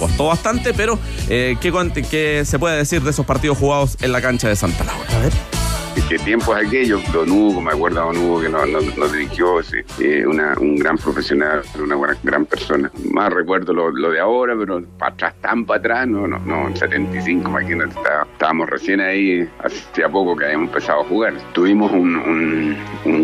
[0.00, 0.98] costó bastante, pero
[1.28, 1.72] eh, ¿qué,
[2.10, 5.16] qué se puede decir de esos partidos jugados en la cancha de Santa Laura?
[5.16, 5.55] A ver.
[6.02, 10.54] Qué tiempos aquellos, Don Hugo, me acuerdo Don Hugo que nos, dirigió, sí, eh, una-
[10.60, 12.90] un gran profesional, una buena, gran persona.
[13.12, 16.76] Más recuerdo lo, de ahora, pero para atrás, tan para atrás, no, no, no, en
[16.76, 21.34] 75, imagínate, está- estábamos recién ahí, hacía poco que habíamos empezado a jugar.
[21.52, 22.76] Tuvimos un, un-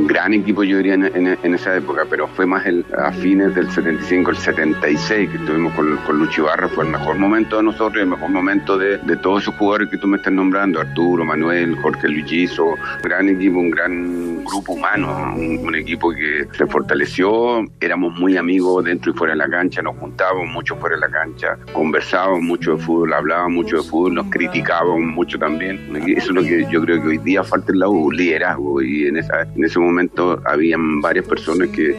[0.06, 4.30] gran equipo, yo diría, en, esa época, pero fue más el, a fines del 75,
[4.30, 8.00] el 76, que estuvimos con, con Lucho Ibarra, fue el mejor momento de nosotros, y
[8.00, 11.76] el mejor momento de, de todos esos jugadores que tú me estás nombrando, Arturo, Manuel,
[11.76, 12.61] Jorge Luigizo,
[13.02, 19.10] gran equipo, un gran grupo humano, un, equipo que se fortaleció, éramos muy amigos dentro
[19.10, 22.82] y fuera de la cancha, nos juntábamos mucho fuera de la cancha, conversábamos mucho de
[22.82, 25.80] fútbol, hablábamos mucho de fútbol, nos criticábamos mucho también.
[26.06, 29.06] Eso es lo que yo creo que hoy día falta en la U, liderazgo, y
[29.06, 31.92] en, esa, en ese momento habían varias personas que,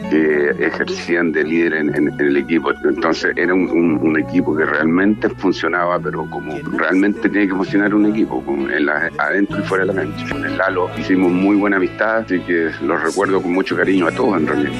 [0.60, 6.56] ejercían de líder en, el equipo, entonces era un, equipo que realmente funcionaba, pero como
[6.78, 10.30] realmente tiene que funcionar un equipo, en la- adentro y fuera de la cancha.
[10.30, 14.12] Con el Lalo hicimos muy buena amistad, así que los recuerdo con mucho cariño a
[14.12, 14.74] todos en realidad.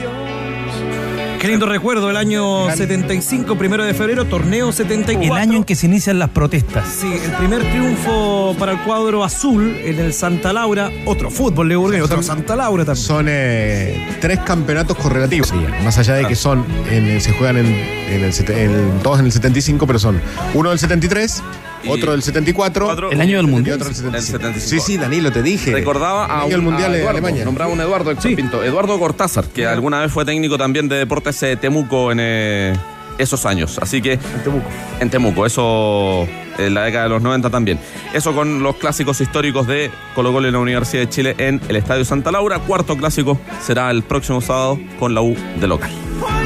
[1.40, 5.36] Qué lindo recuerdo, el año 75, primero de febrero, torneo 74.
[5.36, 6.88] El año en que se inician las protestas.
[6.88, 10.90] Sí, el primer triunfo para el cuadro azul en el Santa Laura.
[11.06, 13.06] Otro fútbol de Burgueño, otro Santa Laura también.
[13.06, 15.50] Son eh, tres campeonatos correlativos.
[15.50, 19.26] sí, más allá de que son, en- se juegan en, en el, en- todos en
[19.26, 20.22] el 75, pero son
[20.54, 21.44] uno del 73,
[21.88, 23.12] otro del 74.
[23.12, 23.76] El año del y Mundial.
[23.76, 24.38] otro del El 75.
[24.38, 24.70] 75.
[24.70, 25.72] Sí, sí, Danilo, te dije.
[25.72, 27.46] Recordaba a, El año del un, Mundial a de Eduardo, Alemania.
[27.46, 28.64] Nombraba un Eduardo Héctor Pinto.
[28.64, 32.74] Eduardo Cortázar, que alguna vez fue técnico también de Deportes eh, Temuco en eh,
[33.18, 33.78] esos años.
[33.82, 34.14] Así que.
[34.14, 34.70] En Temuco.
[35.00, 36.28] En Temuco, eso
[36.58, 37.80] en la década de los 90 también.
[38.14, 41.76] Eso con los clásicos históricos de Colo Colo y la Universidad de Chile en el
[41.76, 42.60] Estadio Santa Laura.
[42.60, 45.92] Cuarto clásico será el próximo sábado con la U de local.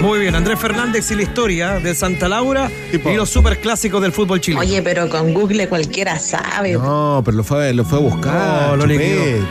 [0.01, 4.39] Muy bien, Andrés Fernández y la historia del Santa Laura y los superclásicos del fútbol
[4.39, 4.61] chileno.
[4.61, 6.73] Oye, pero con Google cualquiera sabe.
[6.73, 8.77] No, pero lo fue, lo fue a buscar.
[8.77, 8.97] No, lo.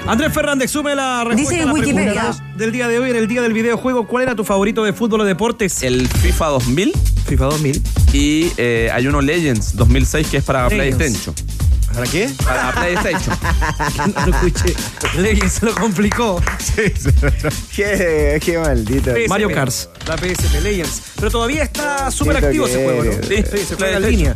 [0.07, 2.35] Andrés Fernández, sume la respuesta Dice a la Wikipedia.
[2.57, 4.07] del día de hoy, en el día del videojuego.
[4.07, 5.83] ¿Cuál era tu favorito de fútbol o deportes?
[5.83, 6.93] El FIFA 2000.
[7.27, 7.83] FIFA 2000.
[8.13, 10.97] Y eh, hay uno Legends 2006 que es para Legends.
[10.97, 11.35] PlayStation.
[11.97, 12.31] ¿Para qué?
[12.45, 13.39] Para PlayStation.
[14.15, 14.75] no lo escuché.
[15.17, 16.43] Legends se lo complicó.
[17.75, 19.13] Qué, qué maldito.
[19.13, 19.73] PSP, Mario Kart.
[20.07, 21.03] La PSP Legends.
[21.17, 23.11] Pero todavía está súper activo ese juego, ¿no?
[23.13, 23.51] toquero.
[23.51, 24.35] Sí, se en línea.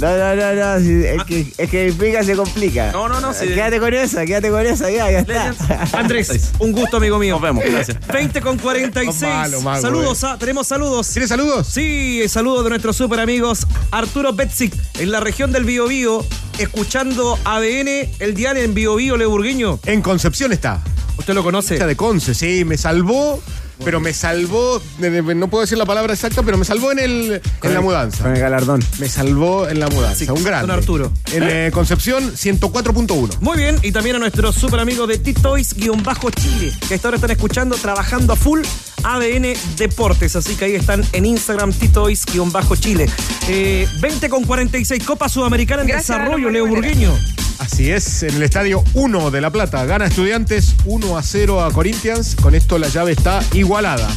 [0.00, 0.80] No, no, no, no.
[0.80, 2.90] si- es, que, es que pica se complica.
[2.90, 3.32] No, no, no.
[3.32, 3.46] sí.
[3.46, 5.54] Quédate con esa, quédate con esa, ya, ya está.
[5.92, 7.34] Andrés, un gusto, amigo mío.
[7.34, 7.96] Nos vemos, gracias.
[8.08, 9.22] 20 con 46.
[9.22, 11.08] Malo, mago, saludos, ah, tenemos saludos.
[11.10, 11.68] ¿Tienes saludos?
[11.68, 16.24] Sí, saludos de nuestros super amigos Arturo Betzik en la región del Biobío,
[16.58, 17.88] escuchando ADN,
[18.18, 19.78] el dial en Biobío Leburgueño.
[19.86, 20.82] En Concepción está.
[21.16, 21.74] ¿Usted lo conoce?
[21.74, 23.42] Hincha de Conce, sí, me salvó,
[23.84, 26.98] pero me salvó, de- de- no puedo decir la palabra exacta, pero me salvó en,
[26.98, 28.24] el, en la mudanza.
[28.24, 28.84] Con el galardón.
[28.98, 31.12] Me salvó en la mudanza, Sí, un don Arturo.
[31.32, 33.38] En eh, Concepción, 104.1.
[33.40, 37.76] Muy bien, y también a nuestros super amigos de Titoys-Chile, que hasta ahora están escuchando,
[37.76, 38.60] trabajando a full
[39.04, 40.36] ADN Deportes.
[40.36, 43.06] Así que ahí están en Instagram, Titoys-Chile.
[43.48, 46.66] Eh, 20 con 46, Copa Sudamericana en Gracias, desarrollo, Leo.
[46.66, 47.12] Burgueño.
[47.58, 49.84] Así es, en el estadio 1 de La Plata.
[49.84, 52.36] Gana Estudiantes 1 a 0 a Corinthians.
[52.36, 54.08] Con esto la llave está igualada.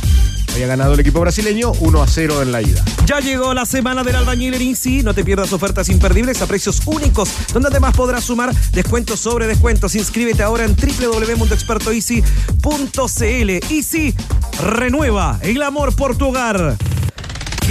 [0.54, 2.84] Había ganado el equipo brasileño 1 a 0 en la ida.
[3.06, 5.02] Ya llegó la semana del albañil en Easy.
[5.02, 9.96] No te pierdas ofertas imperdibles a precios únicos, donde además podrás sumar descuentos sobre descuentos.
[9.96, 13.74] Inscríbete ahora en www.expertoeasy.cl.
[13.74, 14.14] Easy
[14.62, 16.76] renueva el amor por tu hogar.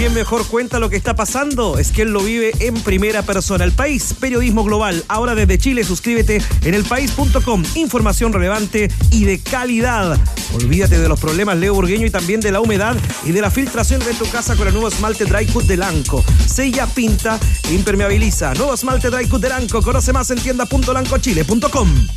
[0.01, 1.77] ¿Quién mejor cuenta lo que está pasando?
[1.77, 3.63] Es que él lo vive en primera persona.
[3.63, 5.05] El país, periodismo global.
[5.07, 7.63] Ahora desde Chile, suscríbete en elpaís.com.
[7.75, 10.19] Información relevante y de calidad.
[10.55, 14.03] Olvídate de los problemas Leo Burgueño y también de la humedad y de la filtración
[14.03, 16.25] de tu casa con el nuevo esmalte Dry Cut de Lanco.
[16.47, 17.39] Sella, pinta
[17.69, 18.55] e impermeabiliza.
[18.55, 19.83] Nuevo esmalte Dry Cut de Lanco.
[19.83, 22.07] Conoce más en tienda.lancochile.com.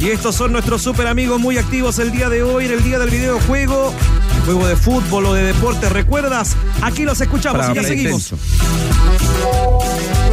[0.00, 2.98] Y estos son nuestros super amigos muy activos el día de hoy, en el día
[2.98, 3.94] del videojuego,
[4.44, 5.88] juego de fútbol o de deporte.
[5.88, 6.56] ¿Recuerdas?
[6.82, 8.28] Aquí los escuchamos Para y ya seguimos.
[8.28, 8.64] PlayStation.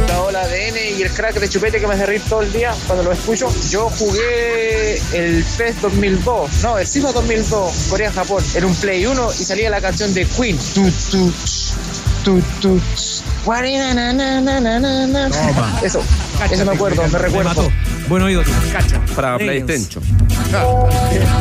[0.04, 2.52] Hola, hola ADN y y el crack de chupete que me hace reír todo el
[2.52, 3.48] día cuando lo escucho.
[3.70, 9.44] Yo jugué el PES 2002, no, el FIFA 2002, Corea-Japón, en un Play 1 y
[9.44, 10.58] salía la canción de Queen.
[10.74, 11.32] Tu, tu,
[12.24, 12.80] tu, tu,
[13.44, 14.12] guarina,
[16.50, 17.70] Eso, me acuerdo, me recuerdo.
[18.08, 19.00] Buen oído, cacha.
[19.14, 19.38] Para.
[19.38, 20.02] PlayStation.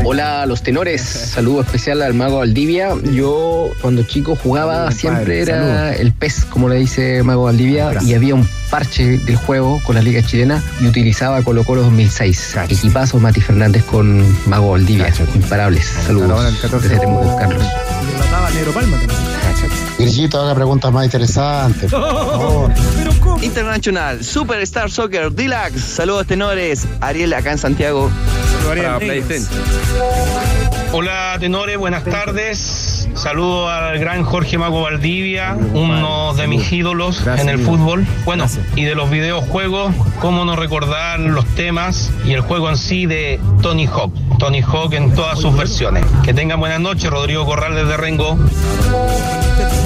[0.06, 1.02] Hola, los tenores.
[1.02, 2.94] Saludo especial al mago Valdivia.
[3.12, 6.00] Yo cuando chico jugaba siempre era saludos.
[6.00, 10.02] el pez, como le dice Mago Valdivia, y había un parche del juego con la
[10.02, 12.56] liga chilena y utilizaba Colo Colo 2006.
[12.70, 15.12] Equipazo Mati Fernández con Mago Valdivia.
[15.36, 15.86] Imparables.
[16.06, 16.62] Saludos.
[16.62, 17.64] Desde Temuco, Carlos.
[17.64, 19.20] Y relataba Negro Palma también.
[20.06, 21.92] Virgito, haga preguntas más interesantes.
[21.92, 22.72] por favor.
[23.42, 25.80] International Superstar Soccer Deluxe.
[25.80, 26.88] Saludos tenores.
[27.00, 28.10] Ariel acá en Santiago.
[28.68, 29.48] Para PlayStation.
[30.94, 33.08] Hola tenores, buenas tardes.
[33.14, 38.06] Saludo al gran Jorge Mago Valdivia, uno de mis ídolos en el fútbol.
[38.26, 38.46] Bueno,
[38.76, 43.40] y de los videojuegos, cómo no recordar los temas y el juego en sí de
[43.62, 44.14] Tony Hawk.
[44.40, 46.06] Tony Hawk en todas sus versiones.
[46.24, 48.38] Que tengan buenas noches, Rodrigo Corral desde Rengo.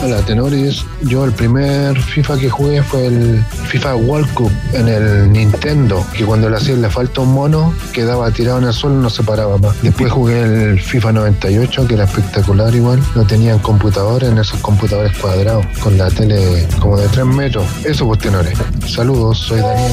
[0.03, 0.85] Hola, tenores.
[1.01, 6.25] Yo el primer FIFA que jugué fue el FIFA World Cup en el Nintendo, que
[6.25, 9.23] cuando le hacía le falta un mono, quedaba tirado en el suelo y no se
[9.23, 9.81] paraba más.
[9.81, 13.01] Después jugué el FIFA 98, que era espectacular igual.
[13.15, 17.65] No tenían computadores en esos computadores cuadrados, con la tele como de 3 metros.
[17.83, 18.57] Eso pues, tenores.
[18.87, 19.91] Saludos, soy Daniel.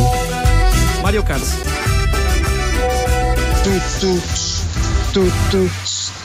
[1.03, 1.43] Mario Kart.
[3.65, 4.21] Tu, tu,
[5.13, 5.71] tu, tu,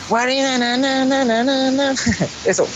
[0.09, 1.95] guarina, na, na, na, na, na, na.
[2.45, 2.67] Eso.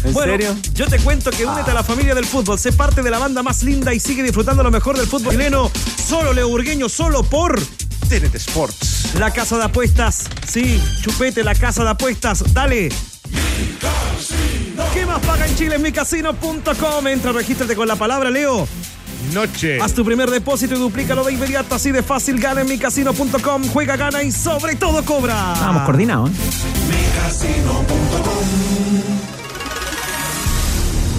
[0.03, 0.53] ¿En bueno, serio?
[0.73, 3.41] yo te cuento que únete a la familia del fútbol, sé parte de la banda
[3.41, 5.71] más linda y sigue disfrutando lo mejor del fútbol chileno.
[6.05, 7.57] Solo Leo Burgueño, solo por
[8.09, 9.13] TNT Sports.
[9.19, 10.23] la casa de apuestas.
[10.47, 12.43] Sí, chupete, la casa de apuestas.
[12.53, 12.89] Dale.
[14.93, 17.07] ¿Qué más paga en Chile en micasino.com?
[17.07, 18.67] Entra, regístrate con la palabra Leo.
[19.33, 19.79] Noche.
[19.79, 22.39] Haz tu primer depósito y duplícalo de inmediato, así de fácil.
[22.39, 23.67] Gana en micasino.com.
[23.67, 25.53] Juega, gana y sobre todo cobra.
[25.53, 26.31] Estábamos coordinados.
[26.31, 26.33] ¿eh?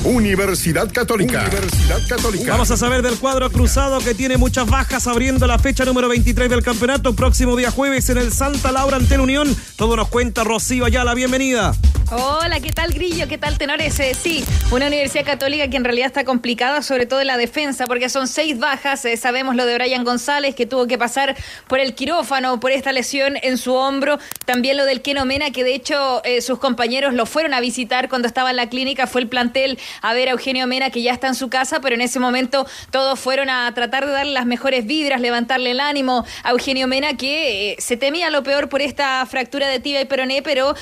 [0.05, 1.43] Universidad Católica.
[1.43, 2.53] Universidad Católica.
[2.53, 6.49] Vamos a saber del cuadro cruzado que tiene muchas bajas abriendo la fecha número 23
[6.49, 7.15] del campeonato.
[7.15, 9.55] Próximo día jueves en el Santa Laura ante la Unión.
[9.77, 11.15] Todo nos cuenta Rocío Ayala.
[11.15, 11.75] Bienvenida.
[12.13, 13.29] Hola, ¿qué tal Grillo?
[13.29, 14.01] ¿Qué tal Tenores?
[14.01, 17.87] Eh, sí, una universidad católica que en realidad está complicada, sobre todo en la defensa,
[17.87, 19.05] porque son seis bajas.
[19.05, 21.37] Eh, sabemos lo de Brian González, que tuvo que pasar
[21.69, 24.19] por el quirófano, por esta lesión en su hombro.
[24.45, 28.09] También lo del Keno Mena, que de hecho eh, sus compañeros lo fueron a visitar
[28.09, 29.07] cuando estaba en la clínica.
[29.07, 31.95] Fue el plantel a ver a Eugenio Mena, que ya está en su casa, pero
[31.95, 36.27] en ese momento todos fueron a tratar de darle las mejores vibras, levantarle el ánimo
[36.43, 40.07] a Eugenio Mena, que eh, se temía lo peor por esta fractura de tibia y
[40.07, 40.75] peroné, pero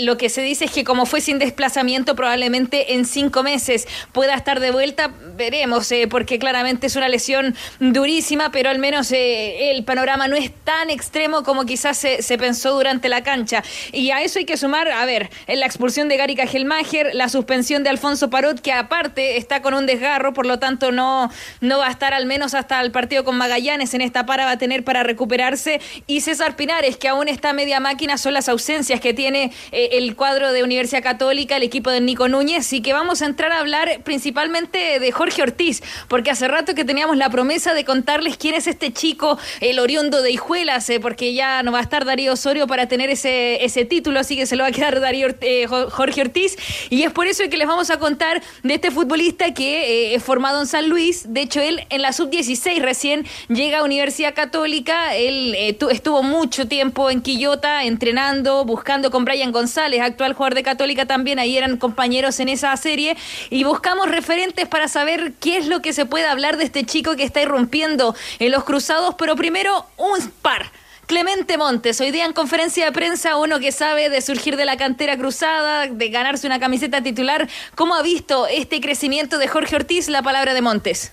[0.00, 4.34] lo que se dice es que como fue sin desplazamiento, probablemente en cinco meses pueda
[4.34, 5.10] estar de vuelta.
[5.36, 10.36] Veremos, eh, porque claramente es una lesión durísima, pero al menos eh, el panorama no
[10.36, 13.62] es tan extremo como quizás se, pensó durante la cancha.
[13.92, 17.82] Y a eso hay que sumar, a ver, la expulsión de Gary Cajelmacher, la suspensión
[17.82, 21.88] de Alfonso Parot, que aparte está con un desgarro, por lo tanto no, no va
[21.88, 23.94] a estar al menos hasta el partido con Magallanes.
[23.94, 25.80] En esta para va a tener para recuperarse.
[26.06, 30.14] Y César Pinares, que aún está media máquina, son las ausencias que tiene eh, el
[30.16, 32.72] cuadro de Universidad Católica, el equipo de Nico Núñez.
[32.72, 36.84] Y que vamos a entrar a hablar principalmente de Jorge Ortiz, porque hace rato que
[36.84, 41.34] teníamos la promesa de contarles quién es este chico, el oriundo de Hijuelas, eh, porque
[41.34, 44.56] ya no va a estar Darío Osorio para tener ese, ese título, así que se
[44.56, 46.56] lo va a quedar Darío, eh, Jo- Jorge Ortiz.
[46.90, 50.22] Y es por eso que les vamos a contar de este futbolista que eh, es
[50.22, 51.32] formado en San Luis.
[51.32, 55.16] De hecho, él en la sub-16 recién llega a Universidad Católica.
[55.16, 60.54] Él eh, tu- estuvo mucho tiempo en Quillota entrenando, buscando con Brian González, actual jugador
[60.54, 61.38] de Católica también.
[61.38, 63.14] Ahí eran compañeros en esa serie.
[63.50, 67.14] Y buscamos referentes para saber qué es lo que se puede hablar de este chico
[67.14, 69.16] que está irrumpiendo en los cruzados.
[69.18, 70.72] Pero primero, un par.
[71.06, 74.76] Clemente Montes, hoy día en conferencia de prensa, uno que sabe de surgir de la
[74.76, 77.48] cantera cruzada, de ganarse una camiseta titular.
[77.74, 80.08] ¿Cómo ha visto este crecimiento de Jorge Ortiz?
[80.08, 81.12] La palabra de Montes.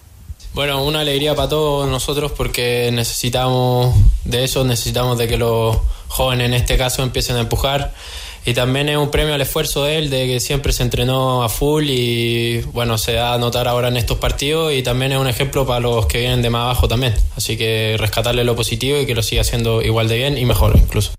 [0.54, 6.46] Bueno, una alegría para todos nosotros porque necesitamos de eso, necesitamos de que los jóvenes
[6.46, 7.94] en este caso empiecen a empujar
[8.46, 11.50] y también es un premio al esfuerzo de él, de que siempre se entrenó a
[11.50, 15.28] full y bueno, se da a notar ahora en estos partidos y también es un
[15.28, 17.14] ejemplo para los que vienen de más abajo también.
[17.36, 20.78] Así que rescatarle lo positivo y que lo siga haciendo igual de bien y mejor
[20.78, 21.12] incluso.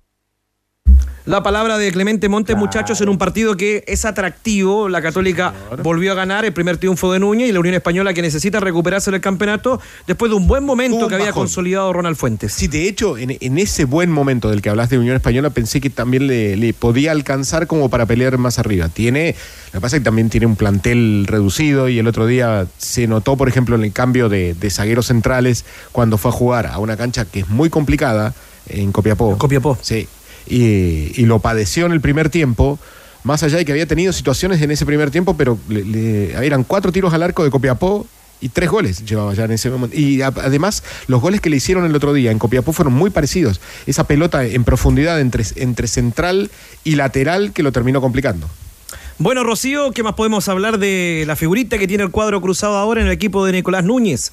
[1.28, 4.88] La palabra de Clemente Montes, muchachos, en un partido que es atractivo.
[4.88, 5.52] La Católica
[5.82, 9.10] volvió a ganar el primer triunfo de Núñez y la Unión Española que necesita recuperarse
[9.10, 12.54] del campeonato después de un buen momento Un que había consolidado Ronald Fuentes.
[12.54, 15.82] Sí, de hecho, en, en ese buen momento del que hablas de Unión Española, pensé
[15.82, 18.88] que también le, le podía alcanzar como para pelear más arriba.
[18.88, 19.34] Tiene,
[19.66, 23.06] lo que pasa es que también tiene un plantel reducido y el otro día se
[23.06, 26.78] notó, por ejemplo, en el cambio de, de zagueros centrales cuando fue a jugar a
[26.78, 28.32] una cancha que es muy complicada
[28.66, 29.36] en Copiapó.
[29.36, 29.76] Copiapó.
[29.82, 30.08] Sí.
[30.48, 32.78] Y, lo padeció en el primer tiempo.
[33.24, 36.92] Más allá de que había tenido situaciones en ese primer tiempo, pero le- eran cuatro
[36.92, 38.06] tiros al arco de Copiapó
[38.40, 39.96] y tres goles llevaba ya en ese momento.
[39.96, 43.60] Y además, los goles que le hicieron el otro día en Copiapó fueron muy parecidos.
[43.86, 46.50] Esa pelota en profundidad entre, entre central
[46.84, 48.48] y lateral que lo terminó complicando.
[49.18, 53.00] Bueno, Rocío, ¿qué más podemos hablar de la figurita que tiene el cuadro cruzado ahora
[53.00, 54.30] en el equipo de Nicolás Núñez?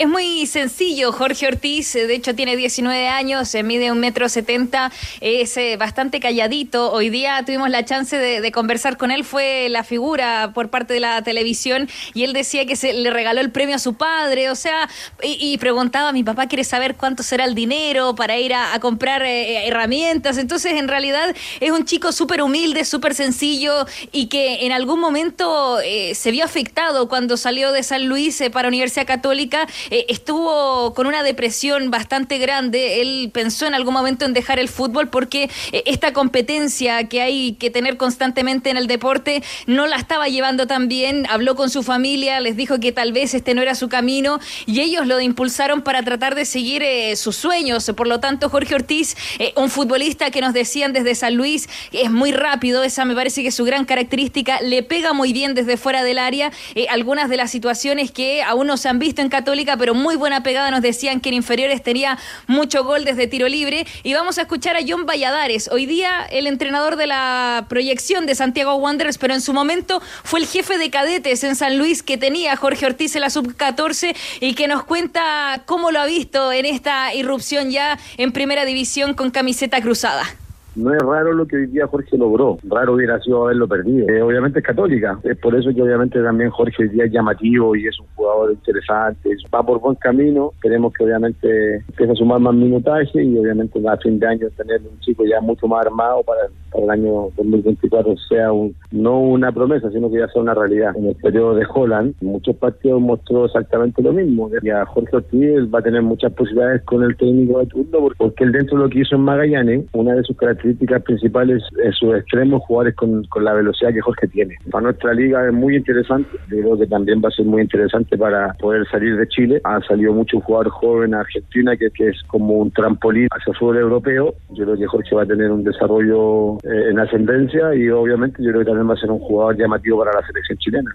[0.00, 4.30] Es muy sencillo, Jorge Ortiz, eh, de hecho tiene 19 años, se mide un metro
[4.30, 4.90] setenta,
[5.20, 6.90] es eh, bastante calladito.
[6.90, 11.00] Hoy día tuvimos la chance de, conversar con él, fue la figura por parte de
[11.00, 14.54] la televisión y él decía que se le regaló el premio a su padre, o
[14.54, 14.88] sea,
[15.22, 19.66] y, preguntaba, mi papá quiere saber cuánto será el dinero para ir a, comprar eh,
[19.66, 20.38] herramientas.
[20.38, 25.78] Entonces, en realidad es un chico súper humilde, súper sencillo y que en algún momento
[25.80, 29.68] eh, se vio afectado cuando salió de San Luis eh, para Universidad Católica.
[29.90, 33.00] Eh, estuvo con una depresión bastante grande.
[33.00, 37.52] Él pensó en algún momento en dejar el fútbol porque eh, esta competencia que hay
[37.54, 41.26] que tener constantemente en el deporte no la estaba llevando tan bien.
[41.28, 44.80] Habló con su familia, les dijo que tal vez este no era su camino y
[44.80, 47.90] ellos lo impulsaron para tratar de seguir eh, sus sueños.
[47.96, 49.16] Por lo tanto, Jorge Ortiz,
[49.56, 53.48] un futbolista que nos decían desde San Luis, es muy rápido, esa me parece que
[53.48, 56.52] es su gran característica, le pega muy bien desde fuera del área.
[56.90, 60.42] Algunas de las situaciones que aún no se han visto en Católica, pero muy buena
[60.42, 63.86] pegada, nos decían que en inferiores tenía mucho gol desde tiro libre.
[64.02, 68.34] Y vamos a escuchar a John Valladares, hoy día el entrenador de la proyección de
[68.34, 72.18] Santiago Wanderers, pero en su momento fue el jefe de cadetes en San Luis que
[72.18, 76.66] tenía Jorge Ortiz en la sub-14 y que nos cuenta cómo lo ha visto en
[76.66, 80.39] esta irrupción ya en primera división con camiseta cruzada.
[80.76, 84.08] No es raro lo que hoy día Jorge logró, raro hubiera sido haberlo perdido.
[84.08, 87.74] Eh, obviamente es católica, es por eso que obviamente también Jorge hoy día es llamativo
[87.74, 92.40] y es un jugador interesante, va por buen camino, queremos que obviamente empiece a sumar
[92.40, 96.22] más minutaje y obviamente a fin de año tener un chico ya mucho más armado
[96.22, 100.54] para, para el año 2024 sea un, no una promesa, sino que ya sea una
[100.54, 100.92] realidad.
[100.96, 104.50] En el periodo de Holland, muchos partidos mostró exactamente lo mismo.
[104.62, 108.44] Y a Jorge Ortiz va a tener muchas posibilidades con el técnico de turno, porque
[108.44, 112.14] él dentro de lo que hizo en Magallanes, una de sus características principales es sus
[112.16, 114.56] extremos jugadores con, con la velocidad que Jorge tiene.
[114.70, 118.16] Para nuestra liga es muy interesante, yo creo que también va a ser muy interesante
[118.16, 119.60] para poder salir de Chile.
[119.64, 123.78] Ha salido mucho jugador joven a Argentina, que, que es como un trampolín hacia fútbol
[123.78, 124.34] europeo.
[124.50, 128.50] Yo creo que Jorge va a tener un desarrollo eh, en ascendencia y obviamente yo
[128.50, 130.90] creo que también va a ser un jugador llamativo para la selección chilena.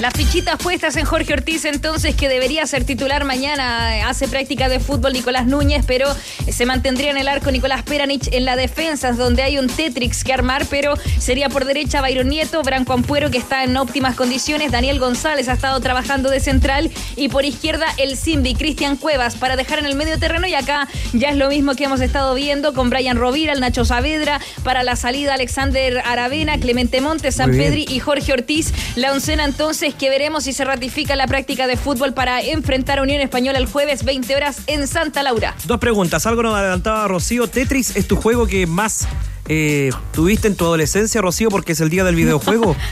[0.00, 4.08] Las fichitas puestas en Jorge Ortiz, entonces, que debería ser titular mañana.
[4.08, 6.06] Hace práctica de fútbol Nicolás Núñez, pero
[6.50, 10.32] se mantendría en el arco Nicolás Peranich en la defensa, donde hay un Tetrix que
[10.32, 14.98] armar, pero sería por derecha Byron Nieto, Branco Ampuero, que está en óptimas condiciones, Daniel
[14.98, 19.80] González ha estado trabajando de central, y por izquierda el Simbi, Cristian Cuevas, para dejar
[19.80, 22.88] en el medio terreno, y acá ya es lo mismo que hemos estado viendo con
[22.88, 27.50] Brian Rovira, el Nacho Saavedra, para la salida Alexander Aravena, Clemente Montes, San.
[27.50, 28.72] Pedri y Jorge Ortiz.
[28.94, 33.02] La oncena entonces que veremos si se ratifica la práctica de fútbol para enfrentar a
[33.02, 35.54] Unión Española el jueves 20 horas en Santa Laura.
[35.64, 36.26] Dos preguntas.
[36.26, 37.48] Algo nos adelantaba Rocío.
[37.48, 39.06] ¿Tetris es tu juego que más
[39.48, 42.76] eh, tuviste en tu adolescencia, Rocío, porque es el día del videojuego?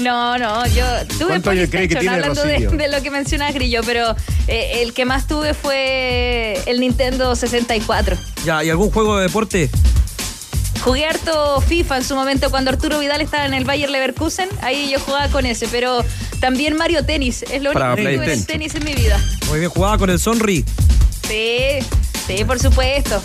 [0.00, 0.84] No, no, yo
[1.18, 4.16] tuve ¿Cuántos años cree que PlayStation, hablando de, lo que mencionas Grillo, pero
[4.48, 8.16] eh, el que más tuve fue el Nintendo 64.
[8.44, 9.70] ya, ¿y algún juego de deporte?
[10.84, 14.90] Jugué harto FIFA en su momento cuando Arturo Vidal estaba en el Bayer Leverkusen, ahí
[14.92, 16.04] yo jugaba con ese, pero
[16.44, 18.46] también Mario Tenis, es lo Para único que tuve en PlayStation.
[18.46, 19.18] tenis en mi vida.
[19.48, 20.62] Muy bien, jugaba con el Sonri.
[21.26, 21.78] Sí,
[22.26, 23.22] sí, por supuesto.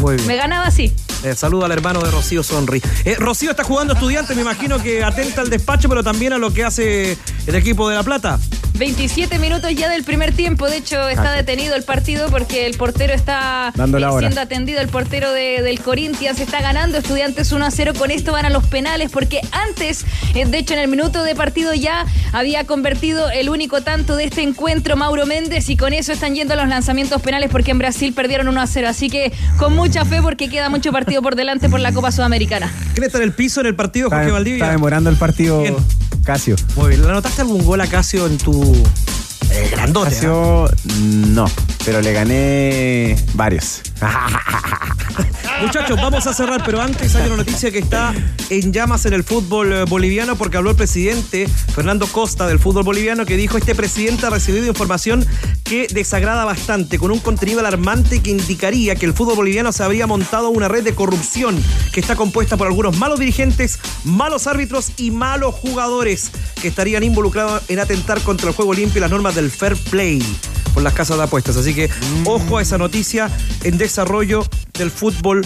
[0.00, 0.26] Muy bien.
[0.26, 0.92] Me ganaba así.
[1.24, 2.80] Eh, saluda al hermano de Rocío Sonri.
[3.04, 6.52] Eh, Rocío está jugando estudiante, me imagino que atenta al despacho, pero también a lo
[6.52, 8.38] que hace el equipo de La Plata.
[8.74, 10.66] 27 minutos ya del primer tiempo.
[10.68, 14.20] De hecho, está detenido el partido porque el portero está Dando la eh, hora.
[14.28, 14.80] siendo atendido.
[14.82, 16.98] El portero de- del Corinthians está ganando.
[16.98, 17.92] Estudiantes 1 a 0.
[17.98, 20.04] Con esto van a los penales porque antes,
[20.34, 22.04] eh, de hecho, en el minuto de partido ya
[22.34, 26.52] había convertido el único tanto de este encuentro Mauro Méndez y con eso están yendo
[26.52, 28.88] a los lanzamientos penales porque en Brasil perdieron 1 a 0.
[28.90, 32.70] Así que con mucha fe porque queda mucho partido por delante por la Copa Sudamericana.
[32.94, 34.70] ¿Quién está en el piso en el partido, Está, Jorge está Valdivia?
[34.70, 35.62] demorando el partido
[36.24, 36.56] Casio.
[36.76, 37.02] Muy bien.
[37.02, 38.74] ¿Le anotaste algún gol a Casio en tu
[39.56, 40.26] eh, grandote?
[40.26, 41.46] No.
[41.84, 43.82] pero le gané varios.
[45.62, 48.14] Muchachos, vamos a cerrar, pero antes hay una noticia que está
[48.50, 52.84] en llamas en el fútbol eh, boliviano porque habló el presidente Fernando Costa del fútbol
[52.84, 55.26] boliviano que dijo este presidente ha recibido información
[55.64, 60.06] que desagrada bastante con un contenido alarmante que indicaría que el fútbol boliviano se habría
[60.06, 61.60] montado una red de corrupción
[61.92, 66.30] que está compuesta por algunos malos dirigentes, malos árbitros y malos jugadores
[66.60, 70.22] que estarían involucrados en atentar contra el juego limpio y las normas del fair play
[70.74, 71.56] por las casas de apuestas.
[71.56, 71.88] Así que
[72.24, 73.30] ojo a esa noticia
[73.64, 74.44] en desarrollo
[74.74, 75.44] del fútbol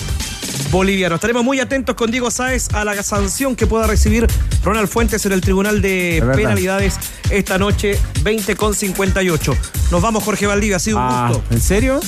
[0.70, 1.16] boliviano.
[1.16, 4.26] Estaremos muy atentos con Diego Sáez a la sanción que pueda recibir
[4.64, 6.22] Ronald Fuentes en el Tribunal de.
[6.34, 6.96] Penalidades
[7.30, 9.56] esta noche, 20 con 58.
[9.90, 10.76] Nos vamos, Jorge Valdivia.
[10.76, 11.44] Ha sido un Ah, gusto.
[11.50, 12.00] ¿En serio?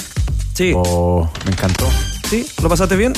[0.54, 0.72] Sí.
[0.76, 1.88] Oh, me encantó.
[2.28, 2.46] ¿Sí?
[2.62, 3.12] ¿Lo pasaste bien?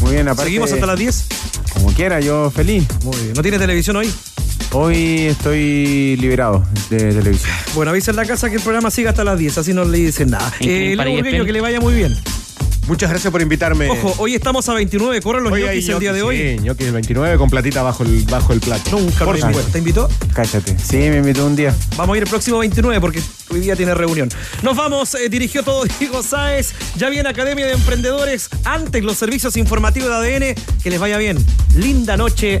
[0.00, 0.44] Muy bien, aparte.
[0.44, 1.26] ¿Seguimos hasta las 10?
[1.74, 2.84] Como quiera, yo feliz.
[3.04, 3.32] Muy bien.
[3.34, 4.12] ¿No tienes televisión hoy?
[4.72, 7.50] Hoy estoy liberado de televisión.
[7.74, 9.98] Bueno, avisa en la casa que el programa siga hasta las 10, así no le
[9.98, 10.52] dicen nada.
[10.60, 11.12] ¿En qué Eh, Leo?
[11.16, 12.16] Burgueño, que le vaya muy bien.
[12.86, 13.90] Muchas gracias por invitarme.
[13.90, 16.36] Ojo, hoy estamos a 29, corren los ñoquis el día de hoy.
[16.36, 18.90] Sí, ñoquis el 29 con platita bajo el, bajo el plato.
[18.92, 19.60] Nunca Por lo.
[19.60, 20.08] ¿Te invitó?
[20.32, 20.76] Cállate.
[20.78, 21.74] Sí, me invitó un día.
[21.96, 24.28] Vamos a ir el próximo 29 porque hoy día tiene reunión.
[24.62, 26.74] Nos vamos, eh, dirigió todo Diego Sáez.
[26.96, 28.50] Ya viene Academia de Emprendedores.
[28.62, 30.14] Antes los servicios informativos de
[30.54, 30.54] ADN.
[30.80, 31.44] Que les vaya bien.
[31.74, 32.60] Linda noche